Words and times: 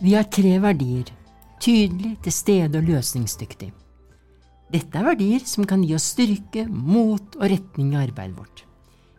Vi 0.00 0.14
har 0.16 0.24
tre 0.32 0.54
verdier 0.62 1.10
tydelig, 1.60 2.14
til 2.24 2.32
stede 2.32 2.80
og 2.80 2.86
løsningsdyktig. 2.88 3.68
Dette 4.72 4.96
er 4.96 5.04
verdier 5.04 5.42
som 5.44 5.66
kan 5.68 5.82
gi 5.84 5.92
oss 5.96 6.12
styrke, 6.14 6.64
mot 6.70 7.36
og 7.36 7.50
retning 7.52 7.92
i 7.92 7.98
arbeidet 8.00 8.38
vårt. 8.38 8.62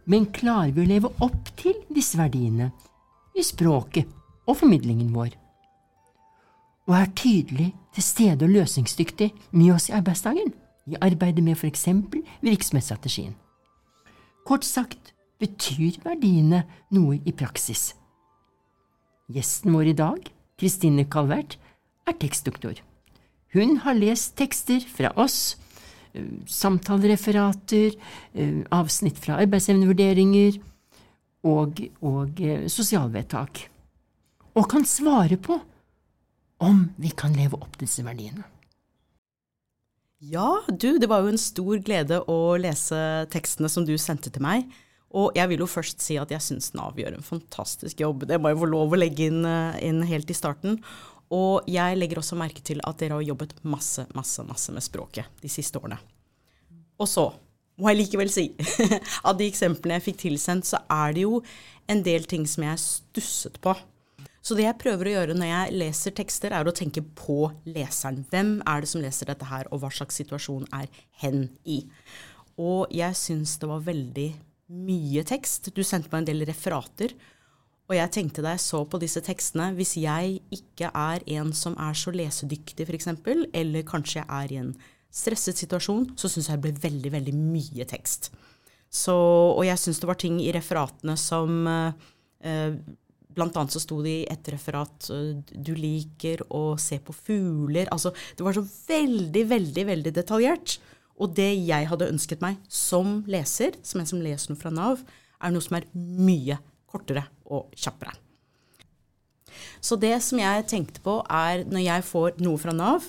Men 0.09 0.25
klarer 0.33 0.73
vi 0.73 0.81
å 0.81 0.89
leve 0.89 1.11
opp 1.21 1.51
til 1.59 1.77
disse 1.93 2.17
verdiene 2.17 2.71
i 3.37 3.45
språket 3.45 4.09
og 4.47 4.57
formidlingen 4.63 5.13
vår? 5.13 5.35
Og 6.89 6.97
er 6.97 7.13
tydelig, 7.13 7.69
til 7.91 8.03
stede 8.07 8.47
og 8.47 8.53
løsningsdyktig 8.55 9.29
med 9.51 9.73
oss 9.75 9.89
i 9.91 9.95
arbeidsdagen, 9.97 10.53
i 10.87 10.97
arbeidet 10.97 11.43
med 11.43 11.61
eksempel 11.67 12.23
virksomhetsstrategien? 12.41 13.35
Kort 14.47 14.65
sagt 14.65 15.13
betyr 15.37 15.99
verdiene 16.01 16.63
noe 16.95 17.19
i 17.21 17.33
praksis. 17.35 17.91
Gjesten 19.31 19.75
vår 19.75 19.91
i 19.91 19.99
dag, 19.99 20.31
Kristine 20.61 21.07
Calvert, 21.09 21.57
er 22.05 22.17
tekstdoktor. 22.21 22.77
Hun 23.55 23.79
har 23.83 23.97
lest 23.97 24.35
tekster 24.39 24.83
fra 24.85 25.11
oss, 25.19 25.57
eh, 26.13 26.23
samtalereferater, 26.45 27.97
eh, 28.35 28.61
avsnitt 28.71 29.17
fra 29.17 29.41
arbeidsevnevurderinger 29.41 30.61
og, 31.43 31.81
og 32.01 32.41
eh, 32.41 32.67
sosialvedtak, 32.69 33.67
og 34.55 34.69
kan 34.69 34.85
svare 34.85 35.37
på 35.37 35.59
om 36.61 36.89
vi 37.01 37.09
kan 37.09 37.33
leve 37.33 37.57
opp 37.57 37.79
disse 37.81 38.05
verdiene. 38.05 38.45
Ja, 40.21 40.61
du, 40.69 40.99
det 41.01 41.09
var 41.09 41.23
jo 41.23 41.31
en 41.33 41.41
stor 41.41 41.79
glede 41.81 42.21
å 42.29 42.55
lese 42.61 43.25
tekstene 43.33 43.69
som 43.73 43.87
du 43.87 43.95
sendte 43.97 44.29
til 44.29 44.43
meg. 44.45 44.67
Og 45.17 45.35
jeg 45.35 45.51
vil 45.51 45.63
jo 45.63 45.67
først 45.67 46.03
si 46.03 46.15
at 46.21 46.31
jeg 46.31 46.43
syns 46.43 46.71
Nav 46.77 46.99
gjør 46.99 47.17
en 47.17 47.25
fantastisk 47.25 47.99
jobb. 47.99 48.23
Det 48.29 48.39
må 48.39 48.51
jeg 48.51 48.61
få 48.61 48.69
lov 48.71 48.93
å 48.95 48.99
legge 48.99 49.27
inn, 49.27 49.43
inn 49.83 50.03
helt 50.07 50.31
i 50.31 50.37
starten. 50.37 50.79
Og 51.31 51.67
jeg 51.71 51.99
legger 51.99 52.19
også 52.19 52.39
merke 52.39 52.63
til 52.63 52.81
at 52.87 52.99
dere 52.99 53.19
har 53.19 53.27
jobbet 53.27 53.55
masse, 53.63 54.03
masse, 54.15 54.43
masse 54.47 54.73
med 54.75 54.83
språket 54.83 55.43
de 55.43 55.51
siste 55.51 55.79
årene. 55.79 55.99
Og 56.99 57.07
så 57.09 57.29
må 57.81 57.91
jeg 57.91 58.01
likevel 58.03 58.31
si 58.31 58.49
av 59.27 59.37
de 59.39 59.47
eksemplene 59.47 59.97
jeg 59.97 60.07
fikk 60.09 60.19
tilsendt, 60.25 60.67
så 60.67 60.83
er 60.91 61.15
det 61.15 61.23
jo 61.23 61.39
en 61.91 62.03
del 62.05 62.27
ting 62.29 62.43
som 62.49 62.67
jeg 62.67 62.83
stusset 62.83 63.57
på. 63.63 63.73
Så 64.41 64.57
det 64.57 64.65
jeg 64.65 64.79
prøver 64.81 65.07
å 65.07 65.15
gjøre 65.15 65.35
når 65.37 65.49
jeg 65.51 65.79
leser 65.79 66.15
tekster, 66.17 66.53
er 66.53 66.67
å 66.67 66.75
tenke 66.75 67.03
på 67.17 67.45
leseren. 67.69 68.23
Hvem 68.31 68.55
er 68.67 68.83
det 68.83 68.89
som 68.91 69.03
leser 69.03 69.29
dette 69.29 69.47
her, 69.47 69.69
og 69.69 69.83
hva 69.83 69.91
slags 69.93 70.17
situasjon 70.17 70.65
er 70.75 70.89
hen 71.21 71.45
i? 71.63 71.83
Og 72.61 72.91
jeg 72.93 73.17
syns 73.17 73.55
det 73.61 73.69
var 73.69 73.85
veldig 73.85 74.29
mye 74.71 75.23
tekst. 75.27 75.71
Du 75.75 75.83
sendte 75.83 76.11
meg 76.11 76.23
en 76.23 76.31
del 76.31 76.45
referater. 76.47 77.13
Og 77.91 77.97
jeg 77.97 78.13
tenkte 78.15 78.43
da 78.43 78.53
jeg 78.55 78.63
så 78.63 78.85
på 78.87 79.01
disse 79.01 79.19
tekstene, 79.25 79.73
hvis 79.75 79.97
jeg 79.99 80.39
ikke 80.55 80.93
er 80.95 81.25
en 81.35 81.51
som 81.57 81.75
er 81.75 81.97
så 81.97 82.13
lesedyktig 82.15 82.87
f.eks., 82.87 83.09
eller 83.51 83.87
kanskje 83.87 84.21
jeg 84.21 84.29
er 84.31 84.53
i 84.53 84.59
en 84.61 84.71
stresset 85.11 85.59
situasjon, 85.59 86.13
så 86.15 86.31
syns 86.31 86.47
jeg 86.47 86.61
det 86.61 86.63
ble 86.69 86.85
veldig, 86.87 87.11
veldig 87.17 87.35
mye 87.35 87.87
tekst. 87.89 88.31
Så, 88.91 89.15
og 89.15 89.63
jeg 89.67 89.79
syns 89.79 89.99
det 89.99 90.07
var 90.07 90.19
ting 90.19 90.39
i 90.43 90.51
referatene 90.55 91.15
som 91.19 91.67
eh, 91.67 92.79
Blant 93.31 93.55
annet 93.55 93.71
så 93.71 93.79
sto 93.79 94.01
det 94.03 94.11
i 94.11 94.23
et 94.27 94.47
referat 94.51 95.05
eh, 95.15 95.37
du 95.51 95.71
liker 95.77 96.41
å 96.51 96.75
se 96.79 96.97
på 96.99 97.15
fugler. 97.15 97.87
Altså, 97.91 98.11
det 98.35 98.43
var 98.43 98.57
så 98.57 98.63
veldig, 98.65 99.43
veldig, 99.47 99.85
veldig 99.87 100.11
detaljert. 100.17 100.75
Og 101.21 101.35
det 101.37 101.51
jeg 101.53 101.87
hadde 101.91 102.09
ønsket 102.09 102.41
meg 102.41 102.57
som 102.71 103.21
leser, 103.29 103.77
som 103.85 104.01
en 104.01 104.09
som 104.09 104.21
leser 104.23 104.51
noe 104.51 104.61
fra 104.61 104.73
Nav, 104.73 105.03
er 105.41 105.53
noe 105.53 105.63
som 105.63 105.77
er 105.77 105.87
mye 105.93 106.57
kortere 106.89 107.27
og 107.45 107.71
kjappere. 107.77 108.13
Så 109.81 109.97
det 109.99 110.15
som 110.23 110.39
jeg 110.41 110.67
tenkte 110.69 111.01
på, 111.03 111.19
er 111.29 111.65
når 111.69 111.85
jeg 111.85 112.07
får 112.07 112.41
noe 112.41 112.59
fra 112.61 112.73
Nav, 112.75 113.07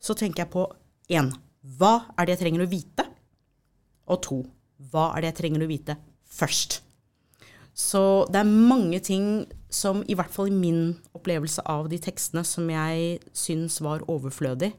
så 0.00 0.16
tenker 0.16 0.44
jeg 0.44 0.52
på 0.54 0.66
én 1.12 1.32
hva 1.76 2.06
er 2.16 2.24
det 2.24 2.38
jeg 2.38 2.42
trenger 2.46 2.64
å 2.64 2.70
vite? 2.70 3.04
Og 4.08 4.22
to 4.24 4.38
hva 4.90 5.10
er 5.12 5.22
det 5.22 5.34
jeg 5.34 5.40
trenger 5.42 5.64
å 5.66 5.68
vite 5.68 5.96
først? 6.32 6.80
Så 7.76 8.26
det 8.32 8.40
er 8.40 8.48
mange 8.48 9.00
ting 9.04 9.26
som, 9.72 10.02
i 10.08 10.16
hvert 10.18 10.32
fall 10.32 10.50
i 10.50 10.56
min 10.56 10.96
opplevelse 11.16 11.62
av 11.68 11.88
de 11.92 12.00
tekstene, 12.02 12.42
som 12.44 12.66
jeg 12.72 13.20
syns 13.36 13.78
var 13.84 14.02
overflødig. 14.10 14.72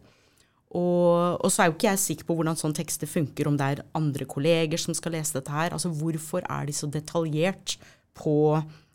Og, 0.71 1.35
og, 1.41 1.49
så 1.51 1.63
er 1.63 1.69
jo 1.69 1.75
ikke 1.75 1.89
jeg 1.89 1.99
sikker 1.99 2.27
på 2.27 2.35
hvordan 2.37 2.59
sånne 2.59 2.77
tekster 2.77 3.09
funker, 3.09 3.49
om 3.49 3.57
det 3.59 3.67
er 3.67 3.83
andre 3.97 4.27
kolleger 4.29 4.79
som 4.79 4.95
skal 4.95 5.17
lese 5.17 5.35
dette 5.35 5.51
her. 5.51 5.75
Altså 5.75 5.91
hvorfor 5.91 6.45
er 6.47 6.69
de 6.69 6.75
så 6.75 6.87
detaljert 6.91 7.75
på, 8.17 8.35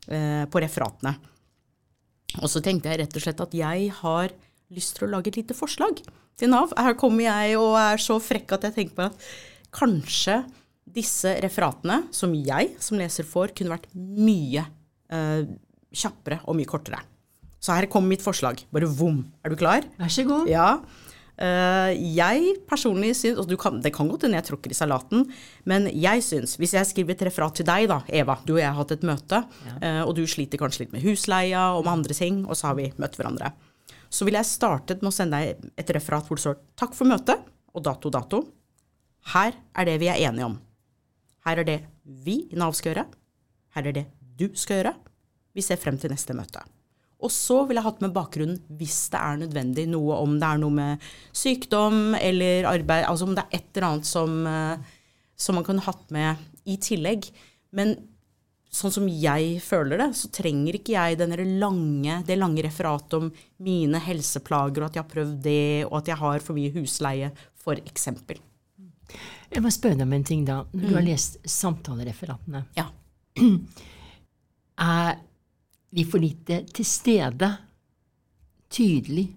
eh, 0.09 0.45
på 0.49 0.63
referatene. 0.65 1.17
Og 2.41 2.49
så 2.53 2.63
tenkte 2.65 2.91
jeg 2.91 3.03
rett 3.03 3.17
og 3.17 3.25
slett 3.25 3.43
at 3.45 3.57
jeg 3.57 3.91
har 4.01 4.33
lyst 4.75 4.97
til 4.97 5.07
å 5.07 5.13
lage 5.15 5.31
et 5.31 5.41
lite 5.41 5.57
forslag 5.57 6.01
til 6.37 6.53
Nav. 6.53 6.73
Her 6.77 6.97
kommer 6.99 7.29
jeg 7.29 7.59
og 7.61 7.77
er 7.81 8.01
så 8.03 8.19
frekk 8.23 8.57
at 8.57 8.69
jeg 8.69 8.77
tenker 8.77 8.97
på 8.97 9.09
at 9.11 9.29
kanskje 9.77 10.41
disse 10.97 11.33
referatene, 11.43 12.07
som 12.15 12.33
jeg 12.35 12.73
som 12.83 12.99
leser 13.01 13.27
får, 13.27 13.53
kunne 13.57 13.75
vært 13.75 13.89
mye 13.95 14.65
eh, 15.13 15.45
kjappere 15.97 16.41
og 16.47 16.57
mye 16.59 16.69
kortere. 16.69 17.03
Så 17.61 17.75
her 17.75 17.89
kommer 17.91 18.15
mitt 18.15 18.25
forslag. 18.25 18.61
Bare 18.73 18.89
vom. 18.89 19.25
Er 19.45 19.53
du 19.53 19.59
klar? 19.59 19.87
Vær 19.99 20.13
så 20.13 20.25
god. 20.29 20.49
Ja. 20.51 20.79
Uh, 21.37 21.93
jeg 22.17 22.55
personlig 22.65 23.11
syns 23.19 23.37
og 23.43 23.51
kan, 23.61 23.83
Det 23.85 23.91
kan 23.93 24.09
godt 24.09 24.23
hende 24.25 24.39
jeg 24.39 24.47
tråkker 24.47 24.73
i 24.73 24.77
salaten, 24.79 25.27
men 25.69 25.85
jeg 25.93 26.23
syns 26.25 26.55
Hvis 26.57 26.73
jeg 26.73 26.89
skriver 26.89 27.13
et 27.13 27.25
referat 27.29 27.59
til 27.61 27.67
deg, 27.69 27.91
da, 27.91 27.99
Eva, 28.09 28.39
du 28.49 28.55
og 28.55 28.63
jeg 28.63 28.71
har 28.71 28.79
hatt 28.79 28.95
et 28.97 29.05
møte, 29.05 29.43
ja. 29.45 29.75
uh, 29.83 30.03
og 30.07 30.15
du 30.17 30.23
sliter 30.25 30.57
kanskje 30.63 30.87
litt 30.87 30.95
med 30.97 31.05
husleia 31.05 31.67
og 31.77 31.85
med 31.85 31.99
andre 31.99 32.17
ting, 32.17 32.41
og 32.49 32.57
så 32.57 32.71
har 32.71 32.79
vi 32.81 32.89
møtt 32.97 33.19
hverandre, 33.21 33.53
så 34.09 34.25
ville 34.25 34.41
jeg 34.41 34.49
startet 34.49 35.05
med 35.05 35.11
å 35.13 35.17
sende 35.19 35.43
deg 35.43 35.69
et 35.77 35.93
referat 35.99 36.25
hvor 36.25 36.41
det 36.41 36.47
står 36.47 36.57
'Takk 36.73 36.97
for 36.97 37.11
møtet' 37.11 37.45
og 37.77 37.85
dato, 37.85 38.09
dato. 38.09 38.41
Her 39.35 39.53
er 39.77 39.85
det 39.85 39.99
vi 40.01 40.09
er 40.09 40.23
enige 40.31 40.49
om. 40.49 40.57
Her 41.45 41.61
er 41.61 41.69
det 41.69 41.81
vi 42.25 42.47
i 42.49 42.57
Nav 42.57 42.73
skal 42.79 42.95
gjøre. 42.95 43.07
Her 43.77 43.91
er 43.91 43.93
det 43.93 44.07
du 44.41 44.49
skal 44.57 44.81
gjøre. 44.81 44.95
Vi 45.53 45.65
ser 45.65 45.81
frem 45.81 45.99
til 46.01 46.13
neste 46.13 46.33
møte. 46.37 46.65
Og 47.25 47.33
så 47.33 47.63
ville 47.65 47.81
jeg 47.81 47.89
hatt 47.89 48.03
med 48.05 48.13
bakgrunnen 48.17 48.59
hvis 48.77 49.07
det 49.13 49.21
er 49.21 49.39
nødvendig, 49.41 49.87
noe 49.89 50.19
om 50.21 50.35
det 50.41 50.49
er 50.51 50.61
noe 50.61 50.75
med 50.75 51.07
sykdom 51.33 52.17
eller 52.19 52.69
arbeid, 52.69 53.07
altså 53.09 53.29
om 53.29 53.37
det 53.37 53.47
er 53.47 53.61
et 53.61 53.71
eller 53.73 53.89
annet 53.89 54.09
som, 54.09 54.35
eh, 54.51 54.99
som 55.37 55.57
man 55.57 55.65
kunne 55.67 55.87
hatt 55.87 56.13
med 56.13 56.45
i 56.69 56.77
tillegg. 56.83 57.31
Men 57.77 57.97
sånn 58.77 58.93
som 58.93 59.07
jeg 59.09 59.57
føler 59.65 60.01
det, 60.03 60.11
så 60.19 60.29
trenger 60.35 60.77
ikke 60.77 60.97
jeg 60.97 61.49
lange, 61.57 62.21
det 62.27 62.37
lange 62.37 62.65
referatet 62.67 63.17
om 63.17 63.31
mine 63.65 64.01
helseplager, 64.03 64.83
og 64.83 64.91
at 64.91 64.99
jeg 64.99 65.05
har 65.05 65.15
prøvd 65.15 65.37
det, 65.47 65.87
og 65.89 65.99
at 66.03 66.11
jeg 66.13 66.21
har 66.21 66.45
for 66.45 66.59
mye 66.59 66.75
husleie, 66.75 67.31
f.eks. 67.65 68.09
Jeg 69.47 69.63
må 69.63 69.71
spørre 69.73 69.97
deg 69.97 70.05
om 70.05 70.17
en 70.17 70.27
ting, 70.27 70.45
da. 70.45 70.65
Når 70.73 70.83
mm. 70.83 70.89
du 70.89 70.93
har 70.93 71.05
mm. 71.05 71.09
lest 71.09 71.39
samtalereferatene, 71.49 72.65
ja. 72.77 72.91
er 74.87 75.17
vi 75.97 76.05
for 76.05 76.21
lite 76.23 76.63
til 76.77 76.87
stede, 76.89 77.51
tydelig 78.73 79.31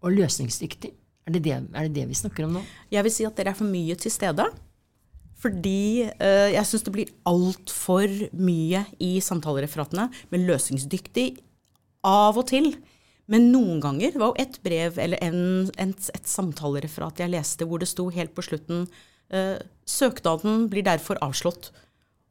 og 0.00 0.14
løsningsdyktig. 0.16 0.92
Er 1.26 1.34
det 1.34 1.42
det, 1.44 1.56
er 1.56 1.88
det 1.88 1.96
det, 1.96 2.06
vi 2.08 2.16
snakker 2.16 2.46
om 2.46 2.56
nå? 2.56 2.62
Jeg 2.92 3.04
vil 3.04 3.12
si 3.12 3.26
at 3.26 3.36
dere 3.36 3.52
er 3.52 3.58
for 3.58 3.68
mye 3.68 3.96
til 3.98 4.14
stede. 4.14 4.46
Fordi 5.36 6.06
uh, 6.06 6.48
jeg 6.54 6.64
syns 6.64 6.86
det 6.86 6.94
blir 6.94 7.14
altfor 7.28 8.12
mye 8.40 8.86
i 9.02 9.16
samtalereferatene, 9.20 10.08
men 10.32 10.46
løsningsdyktig 10.48 11.26
av 12.06 12.38
og 12.40 12.46
til. 12.48 12.70
Men 13.28 13.50
noen 13.50 13.82
ganger 13.82 14.14
var 14.16 14.30
jo 14.30 14.46
et 14.46 14.60
brev 14.64 15.00
eller 15.02 15.20
en, 15.26 15.66
en, 15.82 15.92
et 15.92 16.30
samtalereferat 16.30 17.20
jeg 17.20 17.34
leste, 17.34 17.66
hvor 17.66 17.82
det 17.82 17.90
sto 17.90 18.06
helt 18.14 18.32
på 18.36 18.46
slutten 18.46 18.86
uh, 19.34 19.58
Søknaden 19.86 20.70
blir 20.72 20.86
derfor 20.86 21.20
avslått. 21.26 21.72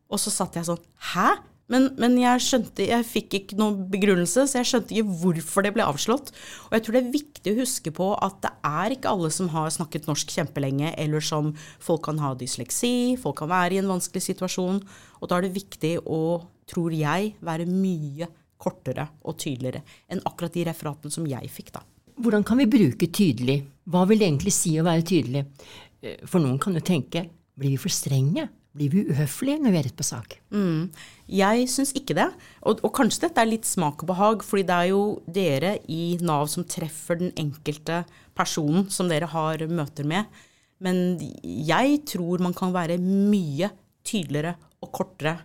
Og 0.10 0.22
så 0.22 0.34
satt 0.34 0.58
jeg 0.58 0.68
sånn 0.68 0.82
Hæ? 1.14 1.36
Men, 1.72 1.88
men, 1.98 2.18
jeg 2.22 2.44
skjønte, 2.46 2.86
jeg 2.86 3.08
fikk 3.10 3.36
ikke 3.40 3.58
noen 3.58 3.88
begrunnelse, 3.90 4.44
så 4.46 4.60
jeg 4.60 4.70
skjønte 4.70 4.94
ikke 4.94 5.16
hvorfor 5.24 5.66
det 5.66 5.72
ble 5.74 5.88
avslått. 5.88 6.30
Og 6.68 6.76
jeg 6.78 6.86
tror 6.86 6.96
det 6.96 7.02
er 7.02 7.16
viktig 7.16 7.54
å 7.54 7.60
huske 7.64 7.94
på 7.96 8.12
at 8.22 8.38
det 8.44 8.52
er 8.70 8.94
ikke 8.94 9.14
alle 9.16 9.32
som 9.34 9.50
har 9.54 9.74
snakket 9.74 10.06
norsk 10.10 10.34
kjempelenge, 10.36 10.94
eller 11.02 11.26
som 11.26 11.54
folk 11.82 12.04
kan 12.06 12.22
ha 12.22 12.36
dysleksi, 12.38 13.16
folk 13.22 13.40
kan 13.42 13.50
være 13.50 13.78
i 13.78 13.82
en 13.82 13.90
vanskelig 13.90 14.28
situasjon. 14.28 14.84
Og 15.22 15.32
da 15.32 15.40
er 15.40 15.48
det 15.48 15.56
viktig 15.58 15.96
å, 16.06 16.22
tror 16.70 16.94
jeg, 16.94 17.34
være 17.46 17.66
mye 17.70 18.30
kortere 18.62 19.08
og 19.26 19.40
tydeligere 19.42 19.82
enn 20.12 20.22
akkurat 20.26 20.54
de 20.54 20.68
referatene 20.70 21.14
som 21.14 21.26
jeg 21.28 21.50
fikk, 21.52 21.74
da. 21.76 21.82
Hvordan 22.16 22.46
kan 22.48 22.62
vi 22.62 22.70
bruke 22.72 23.10
tydelig? 23.12 23.58
Hva 23.92 24.06
vil 24.08 24.22
det 24.22 24.30
egentlig 24.30 24.54
si 24.56 24.78
å 24.80 24.86
være 24.86 25.04
tydelig? 25.04 25.42
Eh, 26.00 26.22
for 26.30 26.40
noen 26.44 26.62
kan 26.62 26.78
jo 26.78 26.86
tenke 26.86 27.26
blir 27.56 27.74
vi 27.74 27.82
for 27.82 27.94
strenge? 27.94 28.48
Blir 28.76 28.92
vi 28.92 29.06
uhøflige 29.08 29.62
når 29.64 29.72
vi 29.72 29.80
er 29.80 29.86
rett 29.88 29.96
på 29.96 30.04
sak? 30.04 30.36
Mm. 30.52 30.90
Jeg 31.32 31.70
syns 31.72 31.94
ikke 31.96 32.18
det. 32.18 32.28
Og, 32.68 32.82
og, 32.82 32.92
kanskje 32.98 33.24
dette 33.28 33.44
er 33.44 33.48
litt 33.48 33.70
smak 33.70 34.04
og 34.04 34.12
behag, 34.12 34.44
fordi 34.44 34.66
det 34.68 34.76
er 34.76 34.90
jo 34.92 35.02
dere 35.38 35.72
i 35.88 36.18
Nav 36.26 36.50
som 36.52 36.68
treffer 36.68 37.22
den 37.22 37.32
enkelte 37.40 38.04
personen 38.36 38.90
som 38.92 39.08
dere 39.12 39.32
har 39.32 39.64
møter 39.72 40.08
med. 40.08 40.28
Men 40.84 41.18
jeg 41.42 42.02
tror 42.12 42.44
man 42.44 42.56
kan 42.58 42.76
være 42.76 43.00
mye 43.00 43.72
tydeligere 44.06 44.58
og 44.84 44.92
kortere 44.94 45.38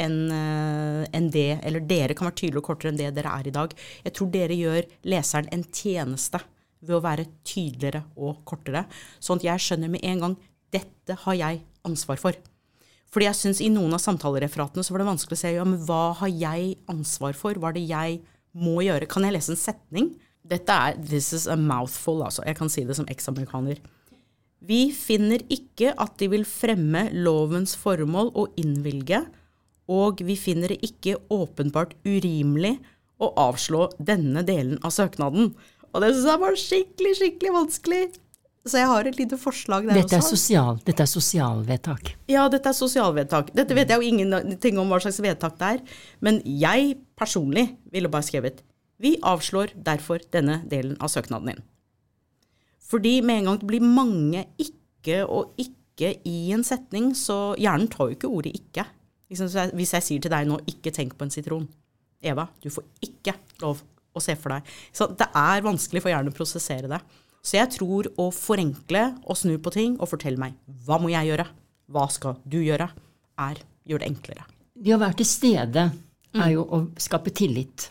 enn 0.00 0.18
en 0.34 1.06
enn 1.14 1.28
det, 1.30 1.60
eller 1.62 1.84
dere 1.86 2.14
kan 2.16 2.28
være 2.28 2.40
tydeligere 2.40 2.62
og 2.62 2.68
kortere 2.68 2.92
enn 2.92 2.98
det 2.98 3.12
dere 3.16 3.34
er 3.38 3.48
i 3.48 3.54
dag. 3.54 3.74
Jeg 4.04 4.16
tror 4.16 4.32
dere 4.32 4.56
gjør 4.58 4.88
leseren 5.08 5.50
en 5.54 5.64
tjeneste 5.70 6.40
ved 6.84 6.98
å 6.98 7.04
være 7.04 7.28
tydeligere 7.46 8.04
og 8.16 8.42
kortere, 8.48 8.84
sånn 9.22 9.40
at 9.40 9.46
jeg 9.48 9.64
skjønner 9.66 9.92
med 9.94 10.04
en 10.04 10.26
gang 10.26 10.34
dette 10.74 11.16
har 11.24 11.38
jeg 11.38 11.62
ansvar 11.86 12.20
for. 12.20 12.36
Fordi 13.14 13.28
jeg 13.28 13.38
syns 13.38 13.60
i 13.62 13.70
noen 13.70 13.94
av 13.94 14.02
samtalereferatene 14.02 14.82
så 14.82 14.90
var 14.90 15.04
det 15.04 15.10
vanskelig 15.12 15.36
å 15.36 15.40
se 15.44 15.52
ja, 15.54 15.64
men 15.68 15.78
hva 15.86 16.16
har 16.18 16.32
jeg 16.34 16.72
ansvar 16.90 17.36
for, 17.38 17.54
hva 17.54 17.70
er 17.70 17.76
det 17.76 17.84
jeg 17.86 18.16
må 18.58 18.80
gjøre? 18.82 19.06
Kan 19.10 19.22
jeg 19.22 19.36
lese 19.36 19.54
en 19.54 19.60
setning? 19.60 20.08
Dette 20.42 20.74
er 20.74 20.98
this 20.98 21.30
is 21.36 21.46
a 21.46 21.54
mouthful, 21.54 22.24
altså. 22.26 22.42
Jeg 22.42 22.58
kan 22.58 22.72
si 22.72 22.82
det 22.84 22.96
som 22.98 23.06
eksamerikaner. 23.08 23.78
Vi 24.64 24.88
finner 24.96 25.44
ikke 25.52 25.92
at 26.00 26.16
de 26.18 26.26
vil 26.32 26.42
fremme 26.48 27.06
lovens 27.14 27.76
formål 27.78 28.32
og 28.34 28.58
innvilge, 28.58 29.22
og 29.86 30.24
vi 30.24 30.34
finner 30.40 30.74
det 30.74 30.80
ikke 30.88 31.20
åpenbart 31.32 31.94
urimelig 32.08 32.78
å 33.22 33.30
avslå 33.38 33.86
denne 34.02 34.42
delen 34.48 34.80
av 34.82 34.94
søknaden. 34.96 35.52
Og 35.92 36.02
det 36.02 36.10
syns 36.16 36.30
jeg 36.32 36.42
var 36.42 36.58
skikkelig, 36.58 37.16
skikkelig 37.20 37.56
vanskelig. 37.60 38.04
Så 38.64 38.80
jeg 38.80 38.88
har 38.88 39.04
et 39.04 39.18
lite 39.18 39.36
forslag 39.36 39.84
der 39.84 39.98
Dette 39.98 40.16
er, 40.16 40.22
også. 40.22 40.38
sosial, 40.38 40.78
dette 40.86 41.04
er 41.04 41.10
sosialvedtak. 41.10 42.14
Ja, 42.32 42.46
dette 42.48 42.70
er 42.70 42.76
sosialvedtak. 42.76 43.50
Dette 43.52 43.76
vet 43.76 43.92
jeg 43.92 44.00
jo 44.00 44.08
ingenting 44.08 44.78
om 44.80 44.88
hva 44.88 45.02
slags 45.04 45.20
vedtak 45.20 45.58
det 45.60 45.68
er. 45.74 45.82
Men 46.24 46.40
jeg 46.48 46.94
personlig 47.18 47.66
ville 47.92 48.08
bare 48.08 48.24
skrevet 48.24 48.62
Vi 49.04 49.18
avslår 49.20 49.74
derfor 49.84 50.22
denne 50.32 50.62
delen 50.70 50.96
av 51.02 51.12
søknaden 51.12 51.52
din. 51.52 51.62
Fordi 52.88 53.18
med 53.20 53.42
en 53.42 53.50
gang 53.50 53.60
det 53.60 53.68
blir 53.68 53.84
mange 53.84 54.46
ikke 54.56 55.24
og 55.26 55.52
ikke 55.60 56.14
i 56.24 56.52
en 56.54 56.64
setning, 56.64 57.12
så 57.12 57.52
hjernen 57.60 57.90
tar 57.92 58.08
jo 58.08 58.16
ikke 58.16 58.30
ordet 58.30 58.54
ikke. 58.56 58.86
Liksom, 59.28 59.50
Hvis 59.76 59.92
jeg 59.92 60.06
sier 60.06 60.20
til 60.24 60.30
deg 60.30 60.46
nå 60.48 60.58
'ikke 60.64 60.92
tenk 60.94 61.18
på 61.18 61.24
en 61.24 61.30
sitron', 61.30 61.68
Eva, 62.22 62.48
du 62.62 62.70
får 62.70 62.84
ikke 63.02 63.34
lov 63.60 63.82
å 64.14 64.22
se 64.22 64.34
for 64.36 64.54
deg. 64.54 64.62
Så 64.92 65.08
det 65.18 65.26
er 65.34 65.64
vanskelig 65.64 66.00
for 66.00 66.08
hjernen 66.08 66.32
å 66.32 66.36
prosessere 66.36 66.88
det. 66.88 67.00
Så 67.44 67.58
jeg 67.58 67.74
tror 67.74 68.08
å 68.20 68.30
forenkle 68.32 69.04
og 69.22 69.36
snu 69.36 69.58
på 69.60 69.72
ting 69.74 69.98
og 70.00 70.08
fortelle 70.08 70.40
meg 70.40 70.54
'hva 70.66 71.00
må 71.00 71.12
jeg 71.12 71.28
gjøre', 71.28 71.50
hva 71.92 72.08
skal 72.10 72.38
du 72.48 72.58
gjøre, 72.58 72.88
er 73.38 73.56
gjør 73.84 74.00
det 74.00 74.08
enklere. 74.08 74.44
Det 74.74 74.94
å 74.94 74.98
være 74.98 75.18
til 75.20 75.28
stede 75.28 75.92
er 76.34 76.50
jo 76.50 76.64
å 76.64 76.80
skape 76.98 77.30
tillit, 77.30 77.90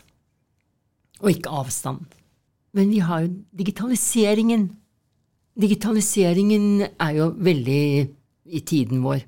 og 1.22 1.30
ikke 1.30 1.54
avstand. 1.62 2.04
Men 2.74 2.90
vi 2.90 2.98
har 2.98 3.24
jo 3.24 3.30
digitaliseringen. 3.54 4.66
Digitaliseringen 5.54 6.82
er 6.82 7.12
jo 7.14 7.30
veldig 7.38 8.10
i 8.50 8.60
tiden 8.66 9.04
vår. 9.04 9.22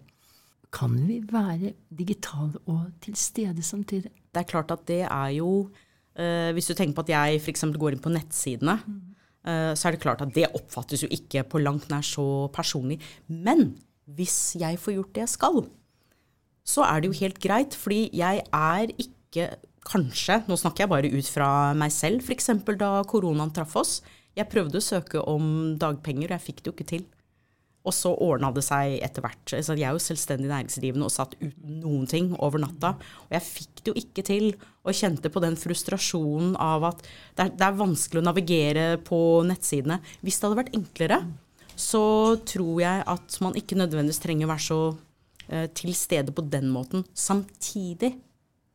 Kan 0.75 0.99
vi 1.07 1.21
være 1.21 1.73
digitale 1.89 2.59
og 2.67 2.91
til 3.01 3.15
stede 3.17 3.63
samtidig? 3.63 4.11
Det 4.35 4.43
er 4.43 4.51
klart 4.51 4.75
at 4.75 4.83
det 4.89 5.05
er 5.07 5.31
jo 5.39 5.71
eh, 6.19 6.53
Hvis 6.53 6.67
du 6.67 6.75
tenker 6.75 6.99
på 6.99 7.07
at 7.07 7.13
jeg 7.15 7.41
f.eks. 7.41 7.65
går 7.79 7.95
inn 7.95 8.03
på 8.03 8.13
nettsidene, 8.13 8.75
eh, 8.75 9.16
så 9.47 9.89
er 9.89 9.95
det 9.95 10.03
klart 10.03 10.23
at 10.25 10.35
det 10.35 10.49
oppfattes 10.59 11.05
jo 11.05 11.11
ikke 11.15 11.45
på 11.47 11.61
langt 11.63 11.87
nær 11.93 12.03
så 12.03 12.49
personlig. 12.55 12.99
Men 13.31 13.77
hvis 14.17 14.57
jeg 14.59 14.81
får 14.83 14.97
gjort 14.97 15.15
det 15.15 15.25
jeg 15.25 15.35
skal, 15.35 15.61
så 16.67 16.83
er 16.87 17.01
det 17.01 17.11
jo 17.13 17.21
helt 17.21 17.39
greit, 17.43 17.79
fordi 17.79 18.09
jeg 18.17 18.43
er 18.51 18.93
ikke 18.99 19.53
Kanskje, 19.87 20.41
nå 20.49 20.57
snakker 20.59 20.83
jeg 20.83 20.91
bare 20.91 21.11
ut 21.15 21.29
fra 21.31 21.49
meg 21.79 21.93
selv, 21.95 22.25
f.eks. 22.25 22.49
da 22.75 22.89
koronaen 23.07 23.53
traff 23.55 23.77
oss. 23.79 23.93
Jeg 24.35 24.51
prøvde 24.51 24.81
å 24.81 24.85
søke 24.85 25.23
om 25.31 25.77
dagpenger, 25.79 26.27
og 26.27 26.35
jeg 26.35 26.43
fikk 26.43 26.59
det 26.59 26.67
jo 26.67 26.75
ikke 26.75 26.89
til. 26.91 27.05
Og 27.87 27.95
så 27.95 28.11
ordna 28.11 28.51
det 28.55 28.65
seg 28.67 28.97
etter 29.05 29.23
hvert. 29.23 29.55
Så 29.63 29.77
jeg 29.79 29.87
er 29.87 29.95
jo 29.95 30.03
selvstendig 30.03 30.51
næringsdrivende 30.51 31.07
og 31.07 31.15
satt 31.15 31.37
uten 31.39 31.79
noen 31.85 32.09
ting 32.11 32.33
over 32.43 32.59
natta. 32.63 32.97
Og 33.29 33.37
jeg 33.37 33.47
fikk 33.47 33.83
det 33.83 33.93
jo 33.93 34.01
ikke 34.03 34.25
til, 34.27 34.49
og 34.87 34.99
kjente 34.99 35.31
på 35.31 35.43
den 35.43 35.59
frustrasjonen 35.59 36.55
av 36.63 36.89
at 36.91 37.03
det 37.07 37.47
er, 37.47 37.55
det 37.55 37.67
er 37.67 37.79
vanskelig 37.79 38.23
å 38.23 38.27
navigere 38.27 38.87
på 39.07 39.21
nettsidene. 39.47 40.01
Hvis 40.27 40.41
det 40.41 40.49
hadde 40.49 40.61
vært 40.61 40.77
enklere, 40.79 41.21
så 41.77 42.05
tror 42.49 42.81
jeg 42.83 43.03
at 43.15 43.41
man 43.45 43.59
ikke 43.59 43.79
nødvendigvis 43.79 44.23
trenger 44.23 44.49
å 44.49 44.53
være 44.55 44.67
så 44.67 44.81
eh, 45.51 45.67
til 45.77 45.95
stede 45.95 46.35
på 46.35 46.47
den 46.51 46.71
måten. 46.73 47.05
Samtidig 47.15 48.17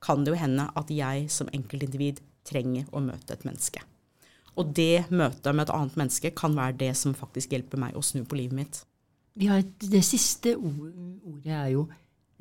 kan 0.02 0.24
det 0.24 0.34
jo 0.34 0.42
hende 0.42 0.68
at 0.78 0.92
jeg 0.94 1.28
som 1.34 1.50
enkeltindivid 1.54 2.22
trenger 2.48 2.88
å 2.94 3.02
møte 3.04 3.36
et 3.36 3.46
menneske. 3.48 3.84
Og 4.60 4.74
det 4.76 5.08
møtet 5.10 5.54
med 5.56 5.66
et 5.66 5.74
annet 5.74 5.98
menneske 6.00 6.34
kan 6.36 6.56
være 6.58 6.78
det 6.82 6.94
som 7.00 7.16
faktisk 7.18 7.54
hjelper 7.56 7.80
meg 7.82 7.96
å 7.96 8.04
snu 8.06 8.24
på 8.28 8.38
livet 8.40 8.58
mitt. 8.58 8.82
Vi 9.40 9.48
har 9.48 9.62
et, 9.64 9.72
det 9.92 10.02
siste 10.04 10.56
ordet 10.58 11.54
er 11.56 11.70
jo 11.76 11.86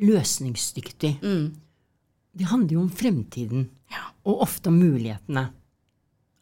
løsningsdyktig. 0.02 1.12
Det 1.20 2.46
handler 2.50 2.72
jo 2.76 2.80
om 2.86 2.90
fremtiden, 2.90 3.68
Ja. 3.90 4.04
og 4.24 4.42
ofte 4.42 4.68
om 4.68 4.78
mulighetene. 4.78 5.50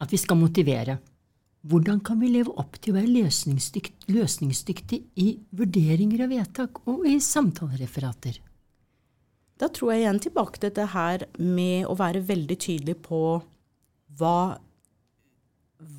At 0.01 0.11
vi 0.11 0.17
skal 0.17 0.37
motivere. 0.37 0.99
Hvordan 1.67 1.99
kan 2.03 2.19
vi 2.21 2.27
leve 2.31 2.53
opp 2.57 2.77
til 2.79 2.93
å 2.93 2.97
være 3.01 3.11
løsningsdykt, 3.11 4.05
løsningsdyktig 4.07 4.99
i 5.17 5.39
vurderinger 5.51 6.23
av 6.23 6.29
vedtak 6.29 6.79
og 6.87 7.05
i 7.05 7.17
samtalereferater? 7.19 8.39
Da 9.59 9.67
tror 9.67 9.91
jeg 9.91 10.05
igjen 10.05 10.19
tilbake 10.23 10.55
til 10.59 10.69
dette 10.69 10.85
her 10.93 11.25
med 11.37 11.85
å 11.85 11.97
være 11.99 12.21
veldig 12.23 12.57
tydelig 12.63 12.95
på 13.03 13.41
hva, 14.17 14.57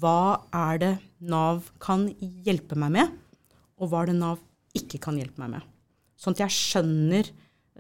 hva 0.01 0.41
er 0.53 0.79
det 0.81 0.99
Nav 1.21 1.69
kan 1.79 2.09
hjelpe 2.19 2.79
meg 2.81 2.95
med, 2.97 3.11
og 3.81 3.91
hva 3.91 4.05
det 4.09 4.17
Nav 4.19 4.41
ikke 4.77 5.01
kan 5.03 5.19
hjelpe 5.19 5.41
meg 5.43 5.57
med. 5.57 5.69
Sånn 6.21 6.37
at 6.37 6.45
jeg 6.45 6.55
skjønner 6.55 7.31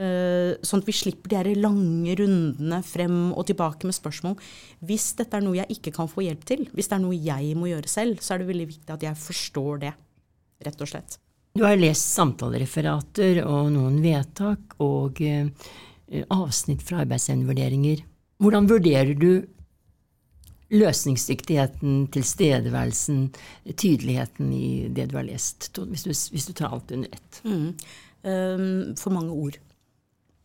eh, 0.00 0.56
Sånn 0.64 0.80
at 0.80 0.88
vi 0.88 0.96
slipper 0.96 1.30
de 1.30 1.38
her 1.38 1.50
lange 1.60 2.14
rundene 2.18 2.80
frem 2.86 3.18
og 3.30 3.44
tilbake 3.50 3.88
med 3.88 3.96
spørsmål. 3.96 4.38
Hvis 4.88 5.10
dette 5.18 5.36
er 5.36 5.44
noe 5.44 5.58
jeg 5.60 5.76
ikke 5.76 5.92
kan 5.98 6.10
få 6.10 6.24
hjelp 6.24 6.46
til, 6.48 6.64
hvis 6.72 6.90
det 6.90 6.96
er 6.96 7.04
noe 7.04 7.18
jeg 7.18 7.52
må 7.58 7.70
gjøre 7.70 7.90
selv, 7.90 8.24
så 8.24 8.34
er 8.34 8.42
det 8.42 8.50
veldig 8.50 8.70
viktig 8.72 8.96
at 8.96 9.04
jeg 9.06 9.20
forstår 9.28 9.84
det, 9.84 9.92
rett 10.66 10.86
og 10.86 10.90
slett. 10.90 11.20
Du 11.58 11.64
har 11.66 11.78
lest 11.78 12.12
samtalereferater 12.14 13.42
og 13.42 13.72
noen 13.74 13.98
vedtak 14.04 14.76
og 14.82 15.20
eh, 15.26 15.50
avsnitt 16.30 16.84
fra 16.86 17.02
arbeidsevnevurderinger. 17.04 18.04
Hvordan 18.40 18.68
vurderer 18.70 19.16
du 19.18 19.32
løsningsdyktigheten, 20.70 22.04
tilstedeværelsen, 22.14 23.24
tydeligheten 23.74 24.52
i 24.54 24.88
det 24.94 25.08
du 25.10 25.16
har 25.18 25.26
lest, 25.26 25.70
hvis 25.90 26.06
du, 26.06 26.12
hvis 26.34 26.46
du 26.46 26.52
tar 26.54 26.74
alt 26.74 26.92
under 26.94 27.10
ett? 27.10 27.40
Um, 28.22 28.94
for 29.00 29.10
mange 29.14 29.34
ord. 29.34 29.58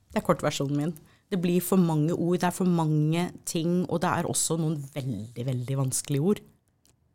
Det 0.09 0.21
er 0.21 0.25
kortversjonen 0.25 0.79
min. 0.79 0.95
Det 1.29 1.41
blir 1.41 1.61
for 1.61 1.81
mange 1.81 2.13
ord, 2.13 2.39
det 2.39 2.47
er 2.47 2.55
for 2.55 2.69
mange 2.69 3.29
ting, 3.45 3.83
og 3.89 4.01
det 4.01 4.09
er 4.09 4.29
også 4.29 4.57
noen 4.61 4.77
veldig, 4.95 5.45
veldig 5.45 5.77
vanskelige 5.77 6.21
ord. 6.33 6.41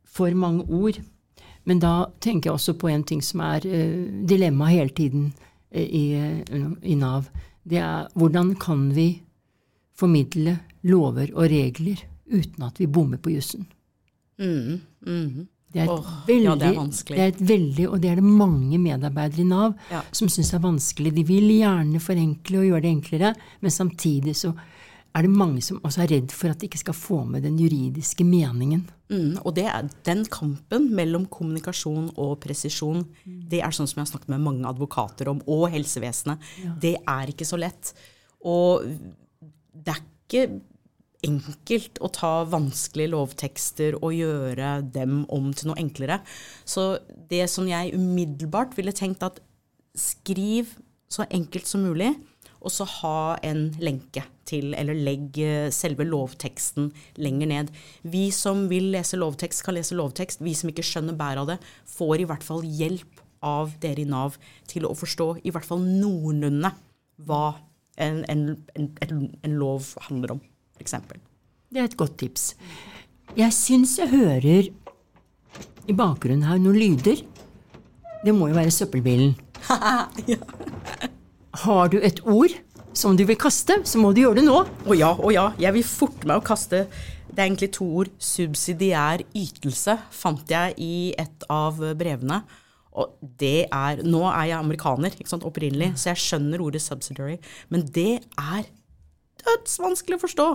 For 0.06 0.34
mange 0.34 0.66
ord. 0.66 1.00
Men 1.64 1.82
da 1.82 2.10
tenker 2.22 2.50
jeg 2.50 2.58
også 2.58 2.74
på 2.78 2.90
en 2.90 3.04
ting 3.06 3.22
som 3.24 3.42
er 3.46 3.66
uh, 3.66 4.06
dilemma 4.26 4.70
hele 4.70 4.94
tiden 4.94 5.30
uh, 5.74 5.82
i, 5.82 6.04
uh, 6.14 6.72
i 6.82 6.94
Nav. 6.98 7.30
Det 7.66 7.82
er 7.82 8.08
hvordan 8.18 8.54
kan 8.60 8.88
vi 8.94 9.08
formidle 9.98 10.58
lover 10.86 11.34
og 11.34 11.50
regler 11.52 12.00
uten 12.30 12.66
at 12.66 12.80
vi 12.80 12.88
bommer 12.90 13.20
på 13.22 13.34
jussen? 13.34 13.66
Mm, 14.40 14.80
mhm. 15.06 15.48
Det 15.70 15.84
er, 15.84 15.86
et 15.86 16.26
veldig, 16.26 16.44
ja, 16.48 16.54
det 16.58 16.66
er 16.66 16.74
vanskelig. 16.74 17.16
det 17.16 17.22
er 17.22 17.28
et 17.30 17.42
veldig, 17.46 17.84
og 17.86 18.00
det 18.02 18.08
er 18.10 18.16
det 18.18 18.24
mange 18.26 18.78
medarbeidere 18.82 19.44
i 19.44 19.46
Nav 19.46 19.74
Ja. 19.92 20.00
som 20.10 20.26
syns 20.26 20.50
er 20.52 20.58
vanskelig. 20.64 21.12
De 21.14 21.22
vil 21.22 21.46
gjerne 21.46 22.00
forenkle 22.02 22.58
og 22.58 22.66
gjøre 22.66 22.82
det 22.82 22.90
enklere, 22.90 23.34
men 23.62 23.70
samtidig 23.70 24.34
så 24.34 24.50
er 25.14 25.22
det 25.22 25.30
mange 25.30 25.62
som 25.62 25.78
også 25.86 26.02
er 26.02 26.10
redd 26.10 26.32
for 26.34 26.50
at 26.50 26.58
de 26.58 26.66
ikke 26.66 26.80
skal 26.82 26.94
få 26.94 27.20
med 27.24 27.42
den 27.46 27.56
juridiske 27.58 28.24
meningen. 28.26 28.82
Mm, 29.10 29.38
og 29.44 29.54
det 29.54 29.64
er 29.66 29.88
den 30.06 30.24
kampen 30.30 30.90
mellom 30.94 31.26
kommunikasjon 31.26 32.12
og 32.16 32.40
presisjon, 32.40 33.04
det 33.24 33.62
er 33.62 33.70
sånn 33.74 33.86
som 33.90 34.00
jeg 34.00 34.06
har 34.08 34.12
snakket 34.12 34.28
med 34.34 34.44
mange 34.46 34.66
advokater 34.70 35.30
om, 35.30 35.40
og 35.46 35.68
helsevesenet. 35.70 36.38
Det 36.82 36.96
er 37.06 37.30
ikke 37.30 37.46
så 37.46 37.58
lett. 37.58 37.94
Og 38.46 38.86
det 39.74 39.94
er 39.94 40.02
ikke 40.02 40.60
enkelt 41.26 42.00
å 42.00 42.10
ta 42.14 42.32
vanskelige 42.48 43.12
lovtekster 43.12 43.98
og 44.00 44.16
gjøre 44.16 44.78
dem 44.94 45.24
om 45.32 45.50
til 45.52 45.70
noe 45.70 45.80
enklere. 45.82 46.20
Så 46.64 46.98
det 47.30 47.46
som 47.52 47.68
jeg 47.68 47.94
umiddelbart 47.96 48.76
ville 48.78 48.94
tenkt 48.96 49.24
at 49.26 49.40
skriv 49.98 50.76
så 51.10 51.26
enkelt 51.30 51.66
som 51.66 51.82
mulig, 51.84 52.12
og 52.60 52.72
så 52.72 52.84
ha 53.00 53.38
en 53.46 53.70
lenke 53.80 54.22
til, 54.48 54.74
eller 54.76 54.96
legg 54.96 55.38
eh, 55.40 55.70
selve 55.72 56.04
lovteksten 56.04 56.90
lenger 57.22 57.48
ned. 57.48 57.72
Vi 58.02 58.28
som 58.34 58.66
vil 58.70 58.90
lese 58.94 59.18
lovtekst, 59.18 59.64
kan 59.64 59.76
lese 59.78 59.96
lovtekst. 59.96 60.44
Vi 60.44 60.52
som 60.58 60.70
ikke 60.72 60.84
skjønner 60.84 61.16
bæret 61.16 61.44
av 61.44 61.50
det, 61.54 61.58
får 61.88 62.20
i 62.20 62.28
hvert 62.28 62.44
fall 62.44 62.66
hjelp 62.66 63.24
av 63.46 63.72
dere 63.80 64.04
i 64.04 64.08
Nav 64.08 64.36
til 64.68 64.84
å 64.84 64.92
forstå 64.96 65.30
i 65.48 65.52
hvert 65.54 65.64
fall 65.64 65.80
noenlunde 65.80 66.74
hva 67.24 67.44
en, 68.00 68.22
en, 68.28 68.44
en, 68.76 68.90
en, 69.44 69.54
lov 69.60 69.94
handler 70.06 70.36
om, 70.36 70.42
f.eks. 70.80 70.96
Det 71.70 71.80
er 71.80 71.86
et 71.86 71.98
godt 71.98 72.16
tips. 72.18 72.54
Jeg 73.38 73.54
syns 73.54 73.94
jeg 74.00 74.10
hører 74.10 74.70
i 75.90 75.96
bakgrunnen 75.96 76.48
her 76.48 76.58
noen 76.62 76.78
lyder. 76.78 77.22
Det 78.24 78.34
må 78.36 78.50
jo 78.50 78.58
være 78.58 78.74
søppelbilen. 78.74 79.36
Har 81.64 81.92
du 81.92 82.00
et 82.00 82.20
ord 82.26 82.54
som 82.96 83.14
du 83.16 83.22
vil 83.26 83.38
kaste, 83.38 83.80
så 83.86 84.00
må 84.02 84.10
du 84.12 84.24
gjøre 84.24 84.40
det 84.40 84.46
nå. 84.48 84.58
Å 84.66 84.98
ja, 84.98 85.12
å 85.14 85.30
ja. 85.34 85.50
Jeg 85.60 85.76
vil 85.78 85.86
forte 85.86 86.26
meg 86.26 86.40
å 86.40 86.44
kaste 86.44 86.86
Det 87.30 87.38
er 87.38 87.46
egentlig 87.46 87.70
to 87.76 87.86
ord. 88.02 88.10
Subsidiær 88.18 89.22
ytelse 89.38 89.94
fant 90.10 90.50
jeg 90.50 90.74
i 90.82 91.14
et 91.18 91.46
av 91.52 91.78
brevene. 91.98 92.40
Og 92.98 93.14
det 93.38 93.68
er 93.70 94.02
Nå 94.02 94.24
er 94.32 94.50
jeg 94.50 94.58
amerikaner, 94.58 95.14
ikke 95.14 95.30
sant, 95.30 95.46
opprinnelig, 95.46 95.92
så 96.00 96.10
jeg 96.10 96.24
skjønner 96.24 96.64
ordet 96.64 96.82
subsidiary. 96.82 97.38
Men 97.70 97.86
det 97.86 98.24
er 98.34 98.66
dødsvanskelig 99.50 100.18
å 100.18 100.22
forstå. 100.24 100.48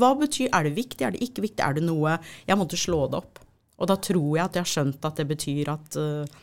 Hva 0.00 0.10
betyr 0.18 0.50
Er 0.56 0.66
det 0.66 0.74
viktig, 0.76 1.04
er 1.06 1.14
det 1.14 1.22
ikke 1.24 1.44
viktig, 1.46 1.62
er 1.64 1.78
det 1.78 1.82
noe 1.86 2.18
Jeg 2.46 2.58
måtte 2.60 2.78
slå 2.78 3.06
det 3.10 3.20
opp. 3.22 3.40
Og 3.80 3.88
da 3.88 3.96
tror 3.96 4.36
jeg 4.36 4.44
at 4.44 4.58
jeg 4.58 4.66
har 4.66 4.72
skjønt 4.74 5.08
at 5.08 5.20
det 5.20 5.26
betyr 5.30 5.72
at 5.72 5.98
uh, 6.00 6.40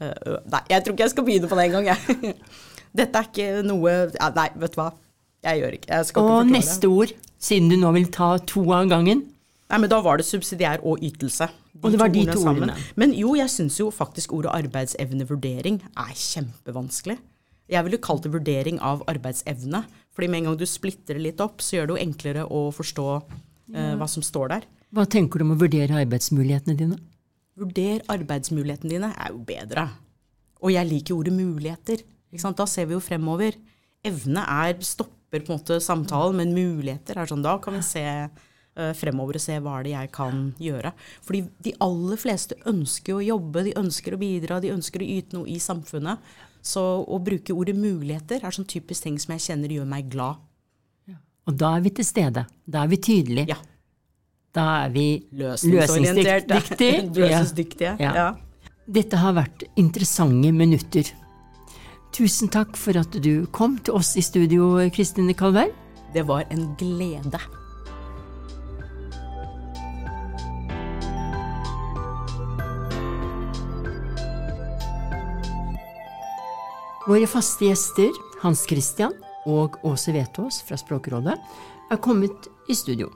uh, 0.00 0.36
Nei, 0.52 0.62
jeg 0.70 0.84
tror 0.84 0.94
ikke 0.94 1.06
jeg 1.06 1.14
skal 1.14 1.26
begynne 1.26 1.50
på 1.50 1.58
det 1.58 1.68
engang, 1.68 1.90
jeg. 1.90 2.36
Dette 3.00 3.20
er 3.20 3.30
ikke 3.30 3.48
noe 3.66 3.94
ja, 4.14 4.30
Nei, 4.36 4.48
vet 4.62 4.76
du 4.76 4.80
hva. 4.80 4.90
Jeg 5.46 5.62
gjør 5.62 5.78
ikke. 5.78 5.90
Jeg 5.92 6.10
skal 6.10 6.26
og 6.26 6.36
ikke 6.42 6.56
neste 6.56 6.90
ord, 6.90 7.14
siden 7.42 7.70
du 7.70 7.76
nå 7.78 7.92
vil 7.94 8.08
ta 8.14 8.32
to 8.42 8.64
av 8.74 8.88
gangen. 8.90 9.26
Nei, 9.66 9.78
men 9.82 9.90
da 9.90 9.98
var 10.02 10.20
det 10.20 10.26
subsidiær 10.26 10.82
og 10.86 11.02
ytelse. 11.04 11.48
De 11.76 11.82
og 11.82 11.92
det 11.92 12.00
var 12.00 12.12
de 12.14 12.22
to 12.30 12.40
ordene. 12.46 12.76
Men 12.98 13.12
jo, 13.18 13.34
jeg 13.36 13.50
syns 13.52 13.78
jo 13.80 13.90
faktisk 13.92 14.32
ordet 14.36 14.54
arbeidsevnevurdering 14.54 15.80
er 15.90 16.12
kjempevanskelig. 16.14 17.18
Jeg 17.70 17.82
ville 17.86 17.98
kalt 18.02 18.26
det 18.26 18.32
vurdering 18.34 18.78
av 18.84 19.02
arbeidsevne. 19.10 19.84
fordi 20.14 20.28
med 20.28 20.38
en 20.38 20.44
gang 20.50 20.56
du 20.56 20.66
splitter 20.66 21.18
det 21.18 21.22
litt 21.22 21.40
opp, 21.40 21.60
så 21.60 21.76
gjør 21.76 21.86
det 21.86 21.94
jo 21.94 22.04
enklere 22.06 22.46
å 22.46 22.70
forstå 22.72 23.06
uh, 23.16 23.94
hva 23.98 24.08
som 24.08 24.22
står 24.22 24.48
der. 24.54 24.66
Hva 24.94 25.04
tenker 25.04 25.38
du 25.38 25.44
om 25.44 25.54
å 25.56 25.60
vurdere 25.60 25.98
arbeidsmulighetene 25.98 26.78
dine? 26.78 26.98
Vurder 27.56 28.04
arbeidsmulighetene 28.12 28.94
dine 28.94 29.10
er 29.12 29.32
jo 29.32 29.42
bedre. 29.44 29.88
Og 30.62 30.72
jeg 30.72 30.88
liker 30.88 31.16
ordet 31.18 31.34
muligheter. 31.36 32.04
Da 32.32 32.66
ser 32.68 32.88
vi 32.88 32.96
jo 32.96 33.02
fremover. 33.02 33.56
Evne 34.06 34.44
er 34.46 34.76
stopper 34.84 35.42
på 35.42 35.52
en 35.52 35.58
måte 35.58 35.80
samtalen, 35.82 36.36
men 36.38 36.54
muligheter 36.54 37.18
er 37.18 37.28
sånn 37.28 37.44
Da 37.44 37.56
kan 37.60 37.74
vi 37.76 37.82
se 37.84 38.04
uh, 38.06 38.92
fremover 38.96 39.40
og 39.40 39.42
se 39.42 39.58
hva 39.58 39.78
er 39.78 39.86
det 39.86 39.94
jeg 39.96 40.12
kan 40.14 40.42
gjøre. 40.62 40.92
Fordi 41.26 41.42
de 41.66 41.74
aller 41.84 42.20
fleste 42.20 42.58
ønsker 42.68 43.18
å 43.18 43.24
jobbe, 43.24 43.66
de 43.66 43.78
ønsker 43.80 44.14
å 44.14 44.20
bidra, 44.20 44.60
de 44.62 44.74
ønsker 44.74 45.02
å 45.02 45.08
yte 45.16 45.36
noe 45.36 45.50
i 45.50 45.58
samfunnet. 45.62 46.22
Så 46.66 46.82
å 46.82 47.18
bruke 47.22 47.54
ordet 47.54 47.76
muligheter 47.78 48.42
er 48.42 48.54
sånn 48.54 48.66
typisk 48.68 49.06
ting 49.06 49.20
som 49.22 49.36
jeg 49.36 49.44
kjenner 49.44 49.74
gjør 49.76 49.86
meg 49.90 50.08
glad. 50.10 50.40
Ja. 51.06 51.20
Og 51.46 51.58
da 51.60 51.76
er 51.78 51.84
vi 51.84 51.92
til 51.94 52.08
stede. 52.08 52.46
Da 52.66 52.82
er 52.82 52.90
vi 52.90 52.98
tydelige. 53.06 53.54
Ja. 53.54 53.60
Da 54.56 54.64
er 54.86 54.90
vi 54.94 55.06
løsningsdyktige. 55.36 56.90
løsningsdyktige. 57.20 57.94
Ja. 58.02 58.16
Ja. 58.18 58.26
Dette 58.86 59.20
har 59.20 59.36
vært 59.36 59.66
interessante 59.78 60.50
minutter. 60.54 61.12
Tusen 62.16 62.50
takk 62.50 62.78
for 62.80 62.98
at 62.98 63.14
du 63.22 63.46
kom 63.54 63.76
til 63.84 63.98
oss 63.98 64.14
i 64.16 64.24
studio, 64.24 64.74
Kristine 64.94 65.34
Kalvær. 65.36 65.70
Det 66.14 66.24
var 66.26 66.46
en 66.54 66.70
glede. 66.80 67.42
Våre 77.06 77.26
faste 77.30 77.68
gjester, 77.68 78.10
Hans 78.42 78.64
Christian 78.66 79.12
og 79.46 79.76
Åse 79.86 80.10
Vetås 80.10 80.58
fra 80.66 80.74
Språkrådet, 80.74 81.36
er 81.86 82.00
kommet 82.02 82.48
i 82.66 82.74
studio. 82.74 83.12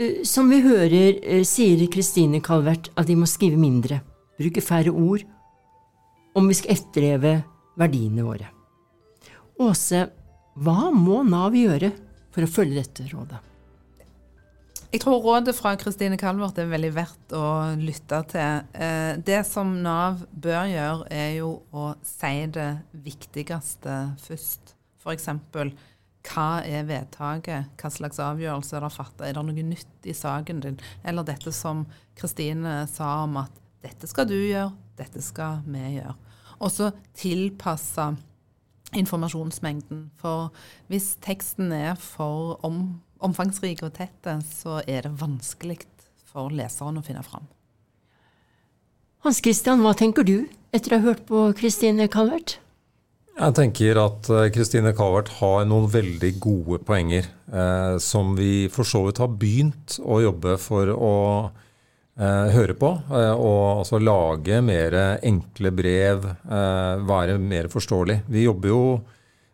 Eh, 0.00 0.24
som 0.24 0.48
vi 0.48 0.62
hører, 0.64 1.20
eh, 1.20 1.44
sier 1.44 1.84
Kristine 1.92 2.40
Calvert 2.40 2.88
at 2.96 3.06
de 3.06 3.16
må 3.16 3.28
skrive 3.28 3.60
mindre, 3.60 4.00
bruke 4.40 4.64
færre 4.64 4.88
ord, 4.88 5.20
om 6.34 6.48
vi 6.48 6.54
skal 6.54 6.72
etterleve 6.72 7.44
verdiene 7.76 8.24
våre. 8.24 8.48
Åse, 9.60 10.08
hva 10.56 10.90
må 10.90 11.22
Nav 11.28 11.52
gjøre 11.52 11.92
for 12.32 12.40
å 12.40 12.48
følge 12.48 12.80
dette 12.80 13.12
rådet? 13.12 13.51
Jeg 14.92 15.00
tror 15.00 15.22
rådet 15.24 15.54
fra 15.56 15.70
Kristine 15.80 16.18
Calvert 16.20 16.58
er 16.60 16.66
veldig 16.68 16.90
verdt 16.92 17.32
å 17.32 17.46
lytte 17.80 18.18
til. 18.28 18.66
Eh, 18.76 19.14
det 19.24 19.38
som 19.48 19.70
Nav 19.80 20.18
bør 20.36 20.66
gjøre, 20.68 21.06
er 21.08 21.30
jo 21.38 21.54
å 21.72 21.86
si 22.04 22.32
det 22.52 22.66
viktigste 22.92 23.94
først. 24.20 24.74
F.eks. 25.00 25.30
Hva 26.28 26.44
er 26.68 26.84
vedtaket? 26.90 27.70
Hva 27.80 27.90
slags 27.94 28.20
avgjørelse 28.20 28.76
er 28.76 28.84
det 28.84 28.90
fattet? 28.92 29.24
Er 29.30 29.38
det 29.38 29.46
noe 29.48 29.64
nytt 29.70 30.08
i 30.12 30.12
saken 30.12 30.60
din? 30.60 30.76
Eller 31.00 31.24
dette 31.24 31.54
som 31.56 31.86
Kristine 32.20 32.82
sa 32.92 33.22
om 33.24 33.40
at 33.40 33.56
dette 33.80 34.10
skal 34.10 34.28
du 34.28 34.36
gjøre, 34.36 34.74
dette 35.00 35.24
skal 35.24 35.64
vi 35.72 35.86
gjøre. 35.96 36.12
Og 36.60 36.68
så 36.68 36.90
tilpasse 37.16 38.10
informasjonsmengden. 38.92 40.10
For 40.20 40.52
hvis 40.92 41.14
teksten 41.24 41.72
er 41.72 41.96
for 41.96 42.60
om, 42.66 43.00
omfangsrik 43.24 43.82
og 43.86 43.94
tett, 43.96 44.30
så 44.48 44.80
er 44.86 45.06
det 45.06 45.16
vanskelig 45.20 45.80
for 46.32 46.52
leseren 46.54 47.00
å 47.00 47.04
finne 47.04 47.24
fram. 47.26 47.46
Hans 49.22 49.38
Christian, 49.44 49.84
hva 49.84 49.94
tenker 49.94 50.26
du 50.26 50.48
etter 50.74 50.96
å 50.96 50.98
ha 50.98 51.10
hørt 51.12 51.26
på 51.28 51.46
Kristine 51.58 52.08
Calvert? 52.10 52.56
Jeg 53.32 53.54
tenker 53.56 53.96
at 54.02 54.28
Kristine 54.52 54.90
eh, 54.90 54.96
Calvert 54.96 55.30
har 55.38 55.64
noen 55.64 55.86
veldig 55.90 56.32
gode 56.42 56.82
poenger 56.84 57.24
eh, 57.48 57.94
som 58.02 58.34
vi 58.36 58.68
for 58.72 58.88
så 58.88 59.06
vidt 59.06 59.22
har 59.22 59.30
begynt 59.40 59.96
å 60.04 60.18
jobbe 60.20 60.58
for 60.60 60.90
å 60.92 61.14
eh, 61.48 62.52
høre 62.52 62.76
på. 62.76 62.90
Eh, 63.08 63.32
og 63.32 63.84
altså 63.84 64.02
lage 64.02 64.60
mer 64.64 64.98
enkle 65.24 65.72
brev, 65.72 66.28
eh, 66.28 67.06
være 67.08 67.38
mer 67.40 67.70
forståelig. 67.72 68.20
Vi 68.28 68.44
jobber 68.44 68.74
jo, 68.74 68.84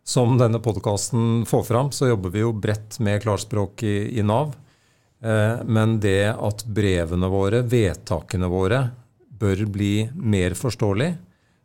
som 0.08 0.38
denne 0.40 0.60
podkasten 0.64 1.44
får 1.48 1.66
fram, 1.68 1.92
så 1.92 2.08
jobber 2.08 2.32
vi 2.32 2.40
jo 2.40 2.54
bredt 2.56 2.96
med 3.04 3.20
klarspråk 3.26 3.84
i, 3.84 3.96
i 4.16 4.24
Nav. 4.24 4.54
Eh, 5.20 5.64
men 5.68 5.98
det 6.00 6.32
at 6.32 6.64
brevene 6.64 7.28
våre, 7.28 7.60
vedtakene 7.68 8.48
våre, 8.48 8.86
bør 9.38 9.66
bli 9.70 9.92
mer 10.16 10.56
forståelig 10.58 11.12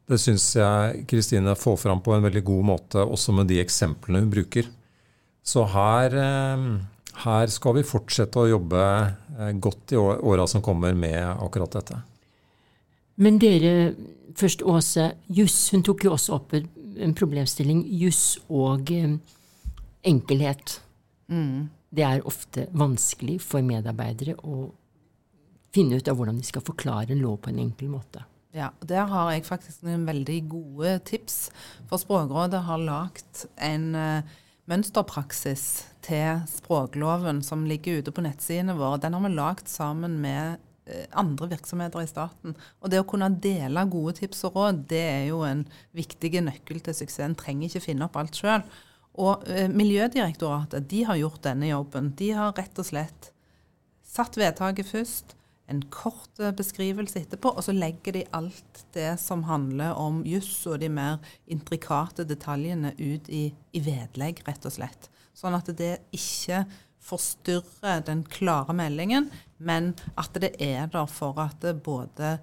det 0.10 0.20
syns 0.20 0.46
jeg 0.58 1.04
Kristine 1.10 1.56
får 1.56 1.78
fram 1.86 2.02
på 2.04 2.14
en 2.16 2.26
veldig 2.26 2.44
god 2.46 2.66
måte, 2.74 3.04
også 3.04 3.36
med 3.38 3.48
de 3.52 3.62
eksemplene 3.64 4.24
hun 4.24 4.32
bruker. 4.34 4.68
Så 5.44 5.64
her, 5.72 6.16
eh, 6.16 6.66
her 7.24 7.48
skal 7.52 7.78
vi 7.78 7.88
fortsette 7.88 8.40
å 8.40 8.50
jobbe 8.50 8.82
eh, 8.84 9.54
godt 9.64 9.96
i 9.96 10.00
åra 10.00 10.48
som 10.48 10.64
kommer 10.64 10.94
med 10.94 11.24
akkurat 11.24 11.80
dette. 11.80 12.02
Men 13.16 13.38
dere, 13.40 13.94
først 14.36 14.64
Åse. 14.66 15.12
Juss, 15.30 15.58
hun 15.72 15.84
tok 15.86 16.04
jo 16.08 16.16
også 16.16 16.36
opp 16.40 16.56
en 16.98 17.16
problemstilling. 17.18 17.84
Juss 18.02 18.38
og 18.50 18.92
eh, 18.94 19.18
enkelhet. 20.04 20.80
Mm. 21.32 21.70
Det 21.94 22.06
er 22.06 22.28
ofte 22.28 22.68
vanskelig 22.74 23.40
for 23.46 23.66
medarbeidere 23.66 24.36
å 24.44 24.68
finne 25.74 25.98
ut 25.98 26.10
av 26.10 26.18
hvordan 26.18 26.40
de 26.40 26.46
skal 26.46 26.66
forklare 26.66 27.14
en 27.14 27.24
lov 27.24 27.40
på 27.44 27.52
en 27.54 27.62
enkel 27.64 27.90
måte. 27.94 28.24
Ja, 28.54 28.70
Der 28.86 29.08
har 29.10 29.32
jeg 29.32 29.48
faktisk 29.48 29.82
noen 29.82 30.06
veldig 30.06 30.40
gode 30.50 31.00
tips. 31.10 31.50
For 31.90 31.98
Språkrådet 31.98 32.62
har 32.68 32.82
lagt 32.86 33.48
en 33.58 33.96
uh, 33.98 34.36
mønsterpraksis 34.70 35.88
til 36.06 36.44
språkloven 36.52 37.42
som 37.46 37.66
ligger 37.66 38.02
ute 38.02 38.14
på 38.14 38.22
nettsidene 38.26 38.78
våre. 38.78 39.02
Den 39.02 39.18
har 39.18 39.26
vi 39.26 39.34
lagd 39.34 39.72
sammen 39.72 40.20
med 40.22 40.62
andre 41.16 41.48
virksomheter 41.54 42.04
i 42.04 42.10
staten. 42.10 42.56
Og 42.84 42.92
det 42.92 43.00
å 43.02 43.08
kunne 43.08 43.30
dele 43.44 43.86
gode 43.92 44.18
tips 44.20 44.44
og 44.50 44.58
råd, 44.60 44.82
det 44.90 45.04
er 45.04 45.28
jo 45.30 45.44
en 45.48 45.64
viktig 45.96 46.34
nøkkel 46.44 46.82
til 46.84 46.98
suksess. 46.98 47.24
En 47.28 47.38
trenger 47.40 47.70
ikke 47.70 47.86
finne 47.88 48.10
opp 48.10 48.18
alt 48.20 48.40
sjøl. 48.40 48.66
Og 49.24 49.46
eh, 49.48 49.70
Miljødirektoratet 49.70 50.90
de 50.90 51.04
har 51.08 51.20
gjort 51.22 51.44
denne 51.46 51.70
jobben. 51.70 52.12
De 52.18 52.34
har 52.36 52.56
rett 52.58 52.82
og 52.82 52.90
slett 52.90 53.30
satt 54.14 54.38
vedtaket 54.38 54.90
først 54.90 55.36
en 55.72 55.82
kort 55.94 56.42
eh, 56.42 56.54
beskrivelse 56.56 57.22
etterpå, 57.22 57.54
og 57.54 57.66
så 57.66 57.76
legger 57.76 58.18
de 58.18 58.26
alt 58.36 58.84
det 58.96 59.14
som 59.22 59.46
handler 59.48 59.96
om 60.00 60.22
juss 60.28 60.52
og 60.70 60.82
de 60.84 60.90
mer 60.92 61.22
intrikate 61.52 62.26
detaljene 62.28 62.94
ut 63.00 63.30
i, 63.30 63.46
i, 63.72 63.84
vedlegg, 63.84 64.44
rett 64.48 64.68
og 64.68 64.76
slett. 64.76 65.10
Sånn 65.34 65.56
at 65.58 65.72
det 65.78 65.96
ikke 66.14 66.66
forstyrrer 67.04 68.04
den 68.08 68.24
klare 68.32 68.76
meldingen, 68.76 69.30
men 69.58 69.94
at 70.20 70.36
det 70.40 70.56
er 70.64 70.88
der 70.92 71.10
for 71.12 71.40
at 71.44 71.66
både 71.84 72.38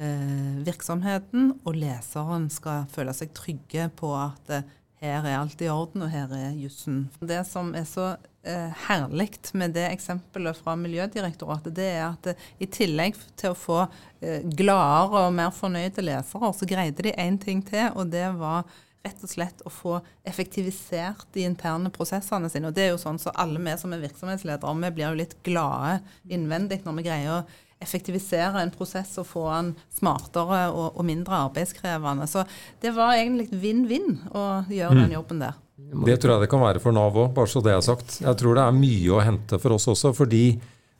eh, 0.00 0.56
virksomheten 0.66 1.52
og 1.64 1.76
leseren 1.76 2.48
skal 2.52 2.88
føle 2.92 3.14
seg 3.16 3.34
trygge 3.36 3.90
på 3.96 4.12
at 4.16 4.52
eh, 4.56 4.66
her 5.02 5.26
er 5.26 5.36
alt 5.38 5.60
i 5.60 5.68
orden, 5.68 6.06
og 6.06 6.12
her 6.12 6.32
er 6.32 6.56
jussen. 6.56 7.04
Det 7.20 7.42
som 7.48 7.74
er 7.76 7.84
så 7.88 8.14
eh, 8.46 8.72
herlig 8.86 9.28
med 9.52 9.74
det 9.76 9.84
eksempelet 9.90 10.56
fra 10.56 10.76
Miljødirektoratet, 10.80 11.74
det 11.76 11.88
er 11.98 12.04
at 12.06 12.30
eh, 12.32 12.46
i 12.64 12.68
tillegg 12.72 13.18
til 13.36 13.52
å 13.52 13.58
få 13.58 13.82
eh, 13.84 14.40
gladere 14.56 15.26
og 15.26 15.36
mer 15.36 15.52
fornøyde 15.54 16.04
lesere, 16.04 16.52
så 16.56 16.68
greide 16.68 17.04
de 17.04 17.12
én 17.12 17.36
ting 17.42 17.60
til, 17.66 17.90
og 17.92 18.08
det 18.14 18.24
var 18.40 18.64
rett 19.06 19.22
og 19.24 19.30
slett 19.30 19.62
å 19.64 19.72
få 19.72 19.98
effektivisert 20.26 21.28
de 21.36 21.46
interne 21.48 21.92
prosessene 21.94 22.50
sine. 22.52 22.68
Og 22.70 22.76
det 22.76 22.88
er 22.88 22.92
jo 22.92 23.00
sånn 23.00 23.20
så 23.22 23.32
alle 23.38 23.62
vi 23.62 23.76
som 23.80 23.94
er 23.94 24.02
virksomhetsledere, 24.02 24.74
vi 24.82 24.92
blir 24.98 25.08
jo 25.08 25.20
litt 25.22 25.38
glade 25.46 26.00
innvendig 26.28 26.82
når 26.84 26.98
vi 26.98 27.06
greier 27.06 27.38
å 27.38 27.44
effektivisere 27.82 28.62
en 28.62 28.72
prosess 28.72 29.10
og 29.20 29.28
få 29.28 29.44
den 29.50 29.74
smartere 29.92 30.62
og, 30.72 30.96
og 30.96 31.04
mindre 31.06 31.42
arbeidskrevende. 31.46 32.28
Så 32.30 32.46
det 32.82 32.94
var 32.96 33.18
egentlig 33.18 33.50
vinn-vinn 33.52 34.16
å 34.32 34.64
gjøre 34.72 35.02
den 35.02 35.16
jobben 35.18 35.42
der. 35.44 35.58
Det 35.76 36.16
tror 36.22 36.36
jeg 36.36 36.46
det 36.46 36.52
kan 36.52 36.64
være 36.64 36.80
for 36.80 36.96
Nav 36.96 37.18
òg, 37.20 37.34
bare 37.36 37.50
så 37.52 37.60
det 37.64 37.74
er 37.74 37.84
sagt. 37.84 38.20
Jeg 38.22 38.40
tror 38.40 38.56
det 38.56 38.64
er 38.64 38.78
mye 38.78 39.12
å 39.12 39.20
hente 39.24 39.60
for 39.60 39.76
oss 39.76 39.84
også, 39.92 40.14
fordi 40.16 40.56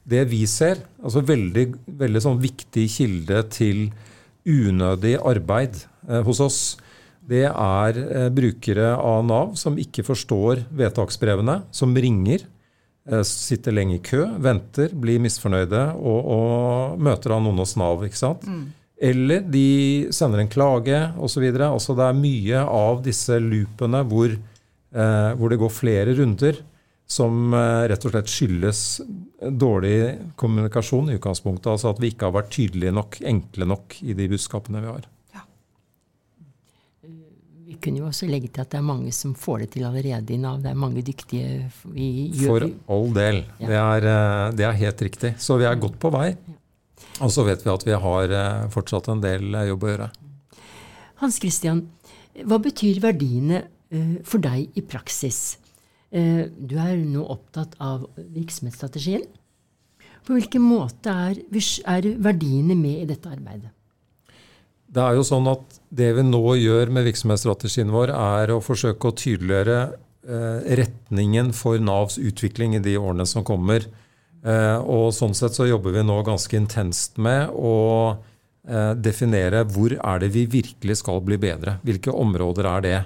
det 0.07 0.27
vi 0.31 0.43
ser, 0.47 0.83
altså 1.03 1.25
veldig, 1.27 1.65
veldig 1.99 2.23
sånn 2.23 2.43
viktig 2.43 2.85
kilde 2.93 3.41
til 3.51 3.89
unødig 4.47 5.17
arbeid 5.27 5.81
eh, 6.07 6.21
hos 6.27 6.43
oss, 6.45 6.61
det 7.27 7.47
er 7.49 8.01
eh, 8.03 8.29
brukere 8.35 8.93
av 8.97 9.25
Nav 9.27 9.57
som 9.59 9.79
ikke 9.81 10.05
forstår 10.07 10.67
vedtaksbrevene, 10.79 11.61
som 11.75 11.95
ringer, 11.97 12.47
eh, 13.11 13.25
sitter 13.27 13.75
lenge 13.75 13.99
i 13.99 14.05
kø, 14.05 14.25
venter, 14.43 14.95
blir 14.95 15.23
misfornøyde 15.25 15.83
og, 15.97 16.33
og 16.37 17.03
møter 17.03 17.35
av 17.35 17.43
noen 17.45 17.63
hos 17.65 17.75
Nav. 17.81 18.05
ikke 18.07 18.23
sant? 18.23 18.47
Mm. 18.47 18.67
Eller 18.97 19.43
de 19.45 20.09
sender 20.15 20.41
en 20.41 20.53
klage 20.53 21.01
osv. 21.21 21.45
Altså 21.67 21.97
det 21.99 22.07
er 22.07 22.17
mye 22.17 22.63
av 22.65 23.03
disse 23.05 23.37
loopene 23.43 24.01
hvor, 24.09 24.33
eh, 24.33 25.31
hvor 25.37 25.53
det 25.53 25.61
går 25.61 25.75
flere 25.75 26.17
runder 26.17 26.63
som 27.07 27.53
eh, 27.55 27.87
rett 27.91 28.07
og 28.07 28.15
slett 28.15 28.31
skyldes 28.31 28.81
dårlig 29.53 29.99
kommunikasjon 30.41 31.13
i 31.13 31.19
utgangspunktet. 31.19 31.69
Altså 31.75 31.93
at 31.93 32.01
vi 32.03 32.15
ikke 32.15 32.31
har 32.31 32.39
vært 32.39 32.55
tydelige 32.57 32.95
nok, 32.97 33.21
enkle 33.35 33.69
nok 33.69 34.01
i 34.03 34.17
de 34.17 34.31
budskapene 34.33 34.83
vi 34.83 34.95
har. 34.95 35.05
Kunne 37.83 38.03
jo 38.03 38.09
også 38.11 38.29
legge 38.31 38.51
til 38.51 38.63
at 38.65 38.73
det 38.73 38.79
er 38.81 38.87
mange 38.87 39.13
som 39.15 39.35
får 39.39 39.65
det 39.65 39.71
til 39.75 39.87
allerede 39.89 40.35
i 40.35 40.39
Nav. 40.41 40.61
Det 40.65 40.71
er 40.71 40.79
mange 40.79 41.05
dyktige 41.07 41.67
vi 41.93 42.09
For 42.39 42.67
all 42.67 43.13
del. 43.17 43.43
Ja. 43.61 43.67
Det, 43.67 43.81
er, 43.81 44.09
eh, 44.13 44.47
det, 44.59 44.69
er, 44.69 44.81
helt 44.83 45.05
riktig. 45.09 45.35
Så 45.43 45.59
vi 45.61 45.69
er 45.69 45.83
godt 45.83 45.99
på 46.03 46.13
vei. 46.15 46.31
Og 47.25 47.33
så 47.33 47.45
vet 47.47 47.63
vi 47.65 47.73
at 47.73 47.87
vi 47.87 47.99
har 48.07 48.39
eh, 48.41 48.67
fortsatt 48.73 49.13
en 49.13 49.23
del 49.25 49.57
jobb 49.73 49.87
å 49.87 49.93
gjøre. 49.93 50.11
Hans 51.23 51.39
Christian, 51.41 51.87
hva 52.45 52.59
betyr 52.61 53.01
verdiene 53.01 53.65
for 54.27 54.43
deg 54.43 54.75
i 54.77 54.83
praksis? 54.85 55.57
Eh, 56.17 56.47
du 56.49 56.77
er 56.79 56.97
nå 57.03 57.25
opptatt 57.25 57.75
av 57.83 58.07
virksomhetsstrategien. 58.17 59.25
På 60.27 60.35
hvilken 60.35 60.63
måte 60.65 61.13
er, 61.13 61.41
er, 61.87 62.09
verdiene 62.23 62.77
med 62.79 63.03
i 63.03 63.09
dette 63.11 63.31
arbeidet? 63.31 63.73
Det 64.87 65.03
er 65.03 65.17
jo 65.19 65.27
sånn 65.27 65.49
at 65.51 65.79
Det 65.97 66.13
vi 66.17 66.25
nå 66.27 66.43
gjør 66.61 66.91
med 66.95 67.07
virksomhetsstrategien 67.09 67.93
vår, 67.95 68.13
er 68.13 68.53
å 68.53 68.63
forsøke 68.65 69.09
å 69.09 69.17
tydeliggjøre 69.17 69.79
eh, 69.87 70.75
retningen 70.81 71.53
for 71.57 71.81
Navs 71.83 72.19
utvikling 72.19 72.75
i 72.77 72.83
de 72.83 72.97
årene 72.99 73.27
som 73.29 73.47
kommer. 73.47 73.87
Eh, 74.43 74.79
og 74.83 75.15
Sånn 75.17 75.37
sett 75.37 75.57
så 75.57 75.69
jobber 75.69 75.95
vi 75.95 76.05
nå 76.07 76.19
ganske 76.27 76.59
intenst 76.59 77.21
med 77.23 77.53
å 77.55 77.77
definere 78.99 79.61
hvor 79.71 79.93
er 79.95 80.19
det 80.19 80.33
vi 80.35 80.41
virkelig 80.51 80.97
skal 80.99 81.21
bli 81.23 81.37
bedre. 81.39 81.77
Hvilke 81.87 82.11
områder 82.11 82.67
er 82.67 82.81
det? 82.83 82.97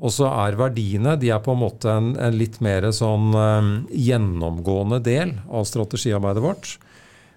Og 0.00 0.14
så 0.16 0.30
er 0.30 0.56
verdiene 0.56 1.12
de 1.20 1.28
er 1.28 1.42
på 1.44 1.52
en 1.52 1.60
måte 1.60 1.92
en, 1.92 2.14
en 2.16 2.38
litt 2.40 2.56
mer 2.64 2.86
sånn 2.88 3.36
gjennomgående 3.92 5.02
del 5.04 5.34
av 5.44 5.68
strategiarbeidet 5.68 6.46
vårt. 6.46 6.72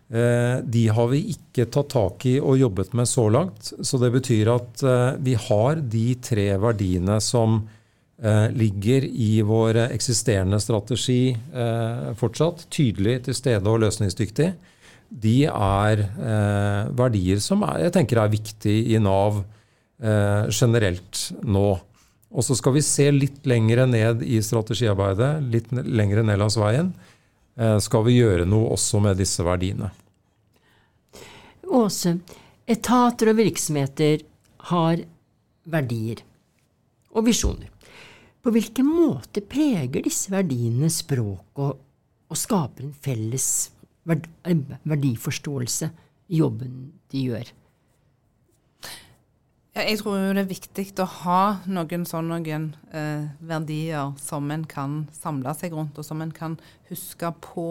Eh, 0.07 0.59
de 0.63 0.85
har 0.87 1.07
vi 1.11 1.19
ikke 1.33 1.65
tatt 1.67 1.89
tak 1.91 2.23
i 2.29 2.37
og 2.39 2.55
jobbet 2.61 2.93
med 2.95 3.09
så 3.09 3.27
langt. 3.31 3.73
Så 3.83 3.99
det 3.99 4.13
betyr 4.15 4.53
at 4.53 4.83
eh, 4.83 5.17
vi 5.23 5.35
har 5.47 5.81
de 5.83 6.05
tre 6.23 6.47
verdiene 6.63 7.19
som 7.23 7.59
eh, 8.23 8.47
ligger 8.55 9.03
i 9.03 9.41
vår 9.43 9.81
eksisterende 9.89 10.61
strategi 10.63 11.35
fortsatt. 12.19 12.67
Tydelig, 12.71 13.19
til 13.27 13.37
stede 13.37 13.67
og 13.67 13.83
løsningsdyktig. 13.83 14.53
De 15.07 15.37
er 15.47 16.01
verdier 16.91 17.39
som 17.39 17.61
jeg 17.79 17.93
tenker 17.95 18.19
er 18.19 18.31
viktige 18.31 18.91
i 18.91 18.99
Nav 18.99 19.37
generelt 20.51 21.21
nå. 21.47 21.69
Og 22.27 22.43
så 22.43 22.57
skal 22.59 22.75
vi 22.75 22.83
se 22.83 23.05
litt 23.15 23.47
lengre 23.47 23.85
ned 23.87 24.19
i 24.27 24.41
strategiarbeidet, 24.43 25.47
litt 25.47 25.71
lengre 25.71 26.25
ned 26.27 26.41
langs 26.41 26.59
veien. 26.59 26.91
Eh, 27.57 27.77
skal 27.81 28.05
vi 28.05 28.19
gjøre 28.19 28.45
noe 28.45 28.69
også 28.75 29.01
med 29.01 29.17
disse 29.17 29.45
verdiene. 29.45 29.89
Åse, 31.67 32.13
etater 32.69 33.31
og 33.31 33.39
virksomheter 33.39 34.21
har 34.69 35.01
verdier 35.67 36.21
og 37.17 37.25
visjoner. 37.27 37.71
På 38.43 38.53
hvilken 38.53 38.87
måte 38.87 39.41
preger 39.43 40.05
disse 40.05 40.31
verdiene 40.31 40.89
språket 40.93 41.63
og, 41.63 41.79
og, 42.29 42.37
skaper 42.37 42.85
en 42.85 42.93
felles 42.93 43.47
verdiforståelse 44.07 45.89
i 46.31 46.39
jobben 46.39 46.77
de 47.11 47.25
gjør? 47.31 47.49
Jeg 49.77 49.99
tror 50.01 50.33
det 50.33 50.41
er 50.41 50.49
viktig 50.49 50.85
å 51.03 51.05
ha 51.21 51.41
noen 51.69 52.05
sånne 52.07 52.39
eh, 52.97 53.27
verdier 53.45 54.15
som 54.17 54.49
en 54.49 54.63
kan 54.65 55.03
samle 55.13 55.53
seg 55.53 55.75
rundt, 55.77 55.99
og 55.99 56.05
som 56.05 56.23
en 56.23 56.33
kan 56.33 56.55
huske 56.89 57.29
på 57.43 57.69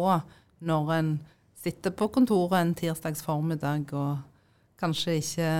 når 0.66 0.92
en 0.94 1.10
sitter 1.58 1.90
på 1.90 2.06
kontoret 2.14 2.60
en 2.60 2.74
tirsdags 2.78 3.24
formiddag 3.26 3.90
og 3.98 4.20
kanskje 4.78 5.16
ikke, 5.18 5.50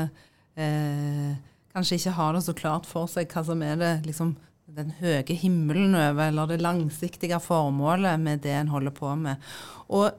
eh, 0.54 1.35
kanskje 1.74 1.98
ikke 1.98 2.14
har 2.20 2.37
det 2.37 2.44
så 2.46 2.54
klart 2.54 2.87
for 2.87 3.11
seg 3.11 3.32
hva 3.32 3.42
som 3.48 3.64
er 3.66 3.80
det, 3.80 3.94
liksom, 4.06 4.37
den 4.76 4.94
høye 5.00 5.35
himmelen 5.40 5.94
over, 5.98 6.28
eller 6.28 6.52
det 6.52 6.61
langsiktige 6.62 7.40
formålet 7.42 8.20
med 8.22 8.44
det 8.46 8.54
en 8.54 8.70
holder 8.70 8.94
på 8.94 9.16
med. 9.18 9.42
Og 9.88 10.12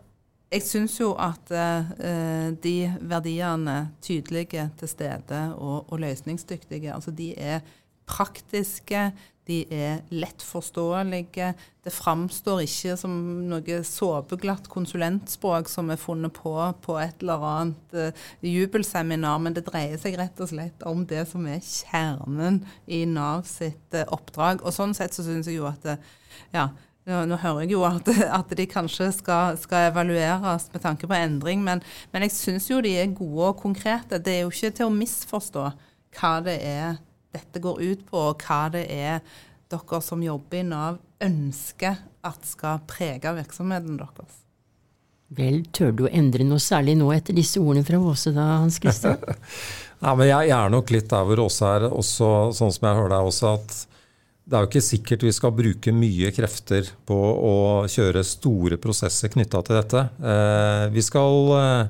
jeg 0.48 0.64
syns 0.64 0.96
jo 1.00 1.12
at 1.20 1.52
uh, 1.52 2.52
de 2.64 2.76
verdiene, 3.02 3.80
tydelige, 4.02 4.70
til 4.80 4.92
stede 4.92 5.42
og, 5.56 5.92
og, 5.92 6.00
løsningsdyktige, 6.00 6.94
altså 6.94 7.12
de 7.12 7.34
er 7.36 7.60
praktiske, 8.08 9.10
de 9.48 9.62
er 9.72 10.02
lett 10.12 10.44
forståelige. 10.44 11.54
Det 11.84 11.92
framstår 11.96 12.66
ikke 12.66 12.96
som 13.00 13.14
noe 13.48 13.78
såpeglatt 13.88 14.68
konsulentspråk 14.72 15.72
som 15.72 15.92
er 15.92 16.00
funnet 16.00 16.36
på 16.36 16.56
på 16.84 16.98
et 17.00 17.24
eller 17.24 17.46
annet 17.48 17.96
uh, 17.96 18.26
jubelseminar, 18.44 19.40
men 19.44 19.56
det 19.56 19.68
dreier 19.68 20.00
seg 20.00 20.16
rett 20.20 20.40
og 20.44 20.52
slett 20.52 20.88
om 20.88 21.04
det 21.08 21.26
som 21.28 21.48
er 21.48 21.60
kjernen 21.64 22.64
i 22.88 23.04
Nav 23.08 23.44
sitt 23.48 24.00
uh, 24.00 24.08
oppdrag. 24.16 24.64
Og 24.64 24.76
sånn 24.76 24.96
sett 24.96 25.16
så 25.16 25.28
syns 25.28 25.52
jeg 25.52 25.60
jo 25.60 25.68
at 25.68 25.96
ja, 26.54 26.70
nå, 27.08 27.24
nå, 27.30 27.40
hører 27.40 27.64
jeg 27.64 27.74
jo 27.74 27.84
at, 27.88 28.10
at 28.40 28.54
de 28.60 28.68
kanskje 28.70 29.10
skal, 29.16 29.58
skal, 29.62 29.90
evalueres 29.92 30.68
med 30.74 30.84
tanke 30.84 31.08
på 31.10 31.18
endring, 31.18 31.64
men, 31.64 31.82
men 32.14 32.28
jeg 32.28 32.36
syns 32.36 32.70
jo 32.72 32.82
de 32.84 32.94
er 33.00 33.14
gode 33.16 33.52
og 33.54 33.62
konkrete. 33.62 34.20
Det 34.20 34.34
er 34.34 34.46
jo 34.46 34.54
ikke 34.54 34.74
til 34.80 34.90
å 34.90 34.96
misforstå 34.96 35.68
hva 36.18 36.34
det 36.46 36.58
er 36.66 36.98
dette 37.36 37.62
går 37.62 37.84
ut 37.84 38.04
på, 38.08 38.24
og 38.32 38.44
hva 38.48 38.66
det 38.74 38.88
er 38.92 39.22
dere 39.72 40.02
som 40.04 40.24
jobber 40.24 40.62
i 40.62 40.66
Nav 40.68 41.00
ønsker 41.24 41.98
at 42.28 42.46
skal 42.48 42.84
prege 42.88 43.34
virksomheten 43.36 43.98
deres. 44.00 44.44
Vel, 45.38 45.66
tør 45.76 45.92
du 45.92 46.06
å 46.08 46.12
endre 46.16 46.46
noe 46.48 46.62
særlig 46.64 46.96
nå 46.96 47.10
etter 47.12 47.36
disse 47.36 47.60
ordene 47.60 47.84
fra 47.88 48.00
Åse 48.00 48.32
da, 48.32 48.46
Hans 48.62 48.80
Christian? 48.80 49.20
Nei, 50.04 50.14
men 50.14 50.30
jeg, 50.30 50.48
jeg, 50.48 50.56
er 50.56 50.72
nok 50.72 50.94
litt 50.94 51.10
der 51.12 51.28
hvor 51.28 51.42
Åse 51.44 51.72
er, 51.76 51.88
også, 51.90 52.30
sånn 52.56 52.72
som 52.72 52.88
jeg 52.88 53.00
hører 53.00 53.16
deg 53.16 53.32
også, 53.32 53.54
at 53.58 53.97
det 54.48 54.56
er 54.56 54.64
jo 54.64 54.70
ikke 54.70 54.86
sikkert 54.86 55.24
vi 55.28 55.34
skal 55.36 55.56
bruke 55.56 55.92
mye 55.92 56.32
krefter 56.32 56.88
på 57.08 57.16
å 57.18 57.56
kjøre 57.92 58.24
store 58.24 58.78
prosesser 58.80 59.32
knytta 59.34 59.60
til 59.68 59.76
dette. 59.76 60.04
Eh, 60.24 60.84
vi 60.94 61.04
skal 61.04 61.52
eh, 61.58 61.90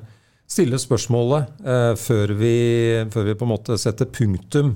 stille 0.50 0.80
spørsmålet 0.82 1.62
eh, 1.62 1.92
før 2.00 2.32
vi, 2.40 2.56
før 3.14 3.28
vi, 3.28 3.36
på 3.38 3.46
en 3.46 3.52
måte 3.52 3.78
setter 3.78 4.10
punktum 4.10 4.74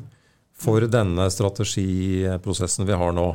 for 0.63 0.87
denne 0.87 1.27
strategiprosessen 1.35 2.87
vi 2.87 2.99
har 3.01 3.17
nå. 3.17 3.27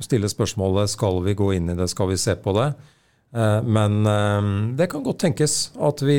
Stille 0.00 0.30
spørsmålet 0.32 0.88
skal 0.94 1.20
vi 1.26 1.36
gå 1.36 1.50
inn 1.58 1.68
i 1.68 1.76
det, 1.76 1.90
skal 1.92 2.08
vi 2.08 2.16
se 2.16 2.32
på 2.40 2.54
det. 2.56 2.70
Men 3.32 3.98
det 4.76 4.86
kan 4.92 5.04
godt 5.04 5.20
tenkes 5.20 5.56
at 5.76 6.00
vi 6.04 6.16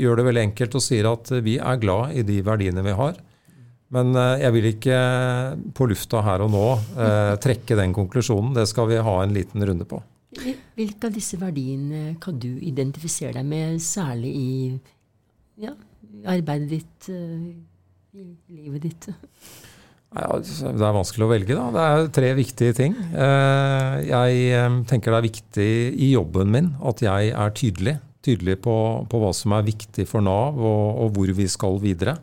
gjør 0.00 0.16
det 0.16 0.24
veldig 0.30 0.42
enkelt 0.46 0.78
og 0.78 0.84
sier 0.84 1.10
at 1.10 1.28
vi 1.44 1.58
er 1.60 1.80
glad 1.80 2.16
i 2.16 2.24
de 2.24 2.38
verdiene 2.44 2.84
vi 2.86 2.96
har. 2.96 3.20
Men 3.92 4.14
eh, 4.16 4.40
jeg 4.46 4.54
vil 4.56 4.68
ikke 4.72 4.98
på 5.76 5.88
lufta 5.90 6.22
her 6.24 6.44
og 6.44 6.52
nå 6.54 6.66
eh, 6.96 7.34
trekke 7.42 7.76
den 7.78 7.94
konklusjonen. 7.96 8.54
Det 8.56 8.66
skal 8.70 8.88
vi 8.90 9.02
ha 9.04 9.16
en 9.20 9.34
liten 9.36 9.64
runde 9.68 9.88
på. 9.88 10.00
Hvilke 10.32 11.10
av 11.10 11.12
disse 11.12 11.36
verdiene 11.36 12.14
kan 12.22 12.38
du 12.40 12.48
identifisere 12.64 13.36
deg 13.36 13.48
med, 13.50 13.82
særlig 13.84 14.30
i 14.32 14.54
ja, 15.60 15.74
arbeidet 16.32 16.70
ditt, 16.72 17.10
eh, 17.12 18.16
i 18.16 18.62
livet 18.62 18.88
ditt? 18.88 19.10
Ja, 20.12 20.28
det 20.40 20.72
er 20.72 20.96
vanskelig 20.96 21.24
å 21.26 21.30
velge, 21.30 21.56
da. 21.56 21.68
Det 21.72 21.84
er 21.84 22.08
tre 22.12 22.32
viktige 22.36 22.74
ting. 22.76 22.96
Jeg 23.16 24.58
tenker 24.90 25.14
det 25.14 25.18
er 25.18 25.24
viktig 25.24 25.68
i 26.04 26.10
jobben 26.10 26.52
min 26.52 26.68
at 26.84 27.00
jeg 27.00 27.30
er 27.32 27.54
tydelig. 27.56 27.94
Tydelig 28.20 28.58
på, 28.60 28.74
på 29.08 29.22
hva 29.22 29.30
som 29.32 29.54
er 29.56 29.64
viktig 29.64 30.04
for 30.10 30.20
Nav, 30.24 30.60
og, 30.60 31.00
og 31.06 31.16
hvor 31.16 31.32
vi 31.38 31.48
skal 31.48 31.80
videre. 31.80 32.18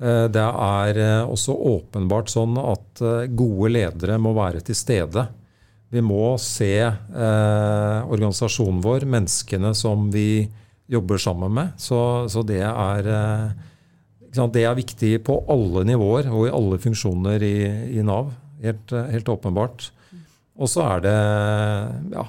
Eh, 0.00 0.26
det 0.32 0.46
er 0.46 0.98
eh, 1.00 1.28
også 1.28 1.54
åpenbart 1.74 2.32
sånn 2.32 2.56
at 2.60 3.02
eh, 3.04 3.28
gode 3.36 3.72
ledere 3.74 4.16
må 4.22 4.32
være 4.36 4.62
til 4.64 4.78
stede. 4.78 5.26
Vi 5.90 6.00
må 6.06 6.36
se 6.38 6.86
organisasjonen 7.10 8.78
vår, 8.84 9.08
menneskene 9.10 9.72
som 9.74 10.04
vi 10.14 10.44
jobber 10.90 11.18
sammen 11.18 11.50
med. 11.56 11.72
Så, 11.82 11.98
så 12.30 12.44
det, 12.46 12.60
er, 12.62 13.08
det 14.22 14.62
er 14.62 14.78
viktig 14.78 15.16
på 15.26 15.40
alle 15.50 15.82
nivåer 15.88 16.30
og 16.30 16.46
i 16.46 16.52
alle 16.54 16.78
funksjoner 16.78 17.42
i, 17.42 17.56
i 17.98 18.06
Nav. 18.06 18.30
Helt, 18.62 18.94
helt 19.10 19.32
åpenbart. 19.34 19.88
Og 20.62 20.70
så 20.70 20.86
er 20.92 21.02
det 21.08 21.16
ja, 22.14 22.28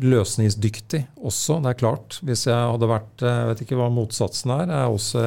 løsningsdyktig 0.00 1.02
også. 1.16 1.58
Det 1.62 1.70
er 1.72 1.78
klart. 1.80 2.18
Hvis 2.26 2.46
jeg 2.48 2.56
hadde 2.56 2.88
vært 2.90 3.24
Jeg 3.24 3.48
vet 3.50 3.62
ikke 3.64 3.78
hva 3.80 3.88
motsatsen 3.92 4.52
er. 4.54 4.70
Jeg 4.70 4.80
er 4.80 4.94
også 4.96 5.24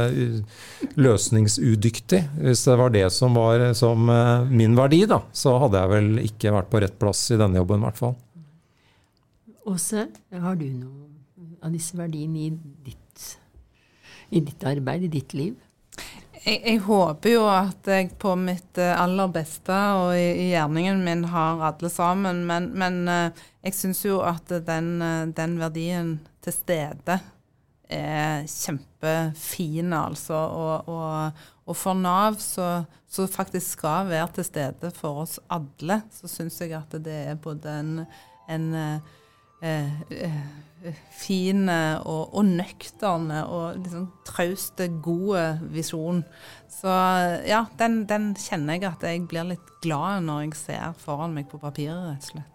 løsningsudyktig. 0.99 2.21
Hvis 2.41 2.65
det 2.67 2.77
var 2.79 2.93
det 2.93 3.05
som 3.13 3.37
var 3.37 3.65
som 3.77 4.09
eh, 4.09 4.49
min 4.49 4.77
verdi, 4.77 5.03
da, 5.09 5.21
så 5.35 5.57
hadde 5.63 5.81
jeg 5.81 5.93
vel 5.93 6.23
ikke 6.23 6.55
vært 6.57 6.71
på 6.71 6.83
rett 6.83 6.97
plass 7.01 7.25
i 7.33 7.39
denne 7.39 7.61
jobben, 7.61 7.83
i 7.83 7.87
hvert 7.87 8.01
fall. 8.01 8.15
Åse, 9.69 10.07
har 10.31 10.57
du 10.59 10.65
noe 10.67 11.11
av 11.63 11.71
disse 11.71 11.95
verdiene 11.95 12.47
i 12.47 12.49
ditt, 12.83 13.27
i 14.35 14.41
ditt 14.43 14.65
arbeid, 14.67 15.05
i 15.07 15.13
ditt 15.13 15.35
liv? 15.37 15.55
Jeg, 16.43 16.59
jeg, 16.65 16.79
håper 16.83 17.31
jo 17.31 17.43
at 17.47 17.87
jeg 17.87 18.09
på 18.19 18.33
mitt 18.35 18.79
eh, 18.81 18.91
aller 18.99 19.29
beste 19.31 19.75
og 19.95 20.09
i, 20.17 20.25
i 20.43 20.47
gjerningen 20.51 20.99
min 21.05 21.21
har 21.31 21.61
alle 21.69 21.91
sammen, 21.91 22.41
men, 22.49 22.67
men 22.75 22.97
eh, 23.07 23.45
jeg 23.63 23.77
syns 23.77 24.03
jo 24.03 24.17
at 24.27 24.51
den, 24.67 24.97
eh, 24.99 25.21
den, 25.31 25.55
verdien 25.61 26.17
til 26.43 26.55
stede 26.57 27.17
er 27.87 28.43
kjempefin, 28.49 29.95
altså. 29.95 30.35
Og, 30.35 30.91
og, 30.91 31.43
og 31.63 31.79
for 31.79 31.95
Nav, 31.95 32.35
som 32.43 33.31
faktisk 33.31 33.77
skal 33.77 34.11
være 34.11 34.27
til 34.35 34.47
stede 34.49 34.91
for 34.97 35.23
oss 35.23 35.37
alle, 35.47 36.01
så 36.11 36.27
syns 36.27 36.59
jeg 36.59 36.75
at 36.75 36.97
det 37.05 37.19
er 37.31 37.39
både 37.39 37.77
en, 37.79 37.93
en 38.51 38.67
fine 41.15 41.77
og, 42.03 42.33
og 42.35 42.45
nøkterne 42.45 43.43
og 43.47 43.77
liksom 43.79 44.07
trauste, 44.27 44.89
gode 45.03 45.43
visjon. 45.73 46.23
Så 46.71 46.91
ja, 47.47 47.63
den, 47.79 48.03
den, 48.09 48.33
kjenner 48.35 48.79
jeg 48.79 48.89
at 48.89 49.05
jeg 49.07 49.27
blir 49.31 49.47
litt 49.53 49.75
glad 49.83 50.25
når 50.27 50.47
jeg 50.47 50.57
ser 50.59 50.97
foran 50.99 51.35
meg 51.35 51.47
på 51.51 51.61
papiret, 51.61 52.09
rett 52.11 52.27
og 52.27 52.33
slett. 52.33 52.52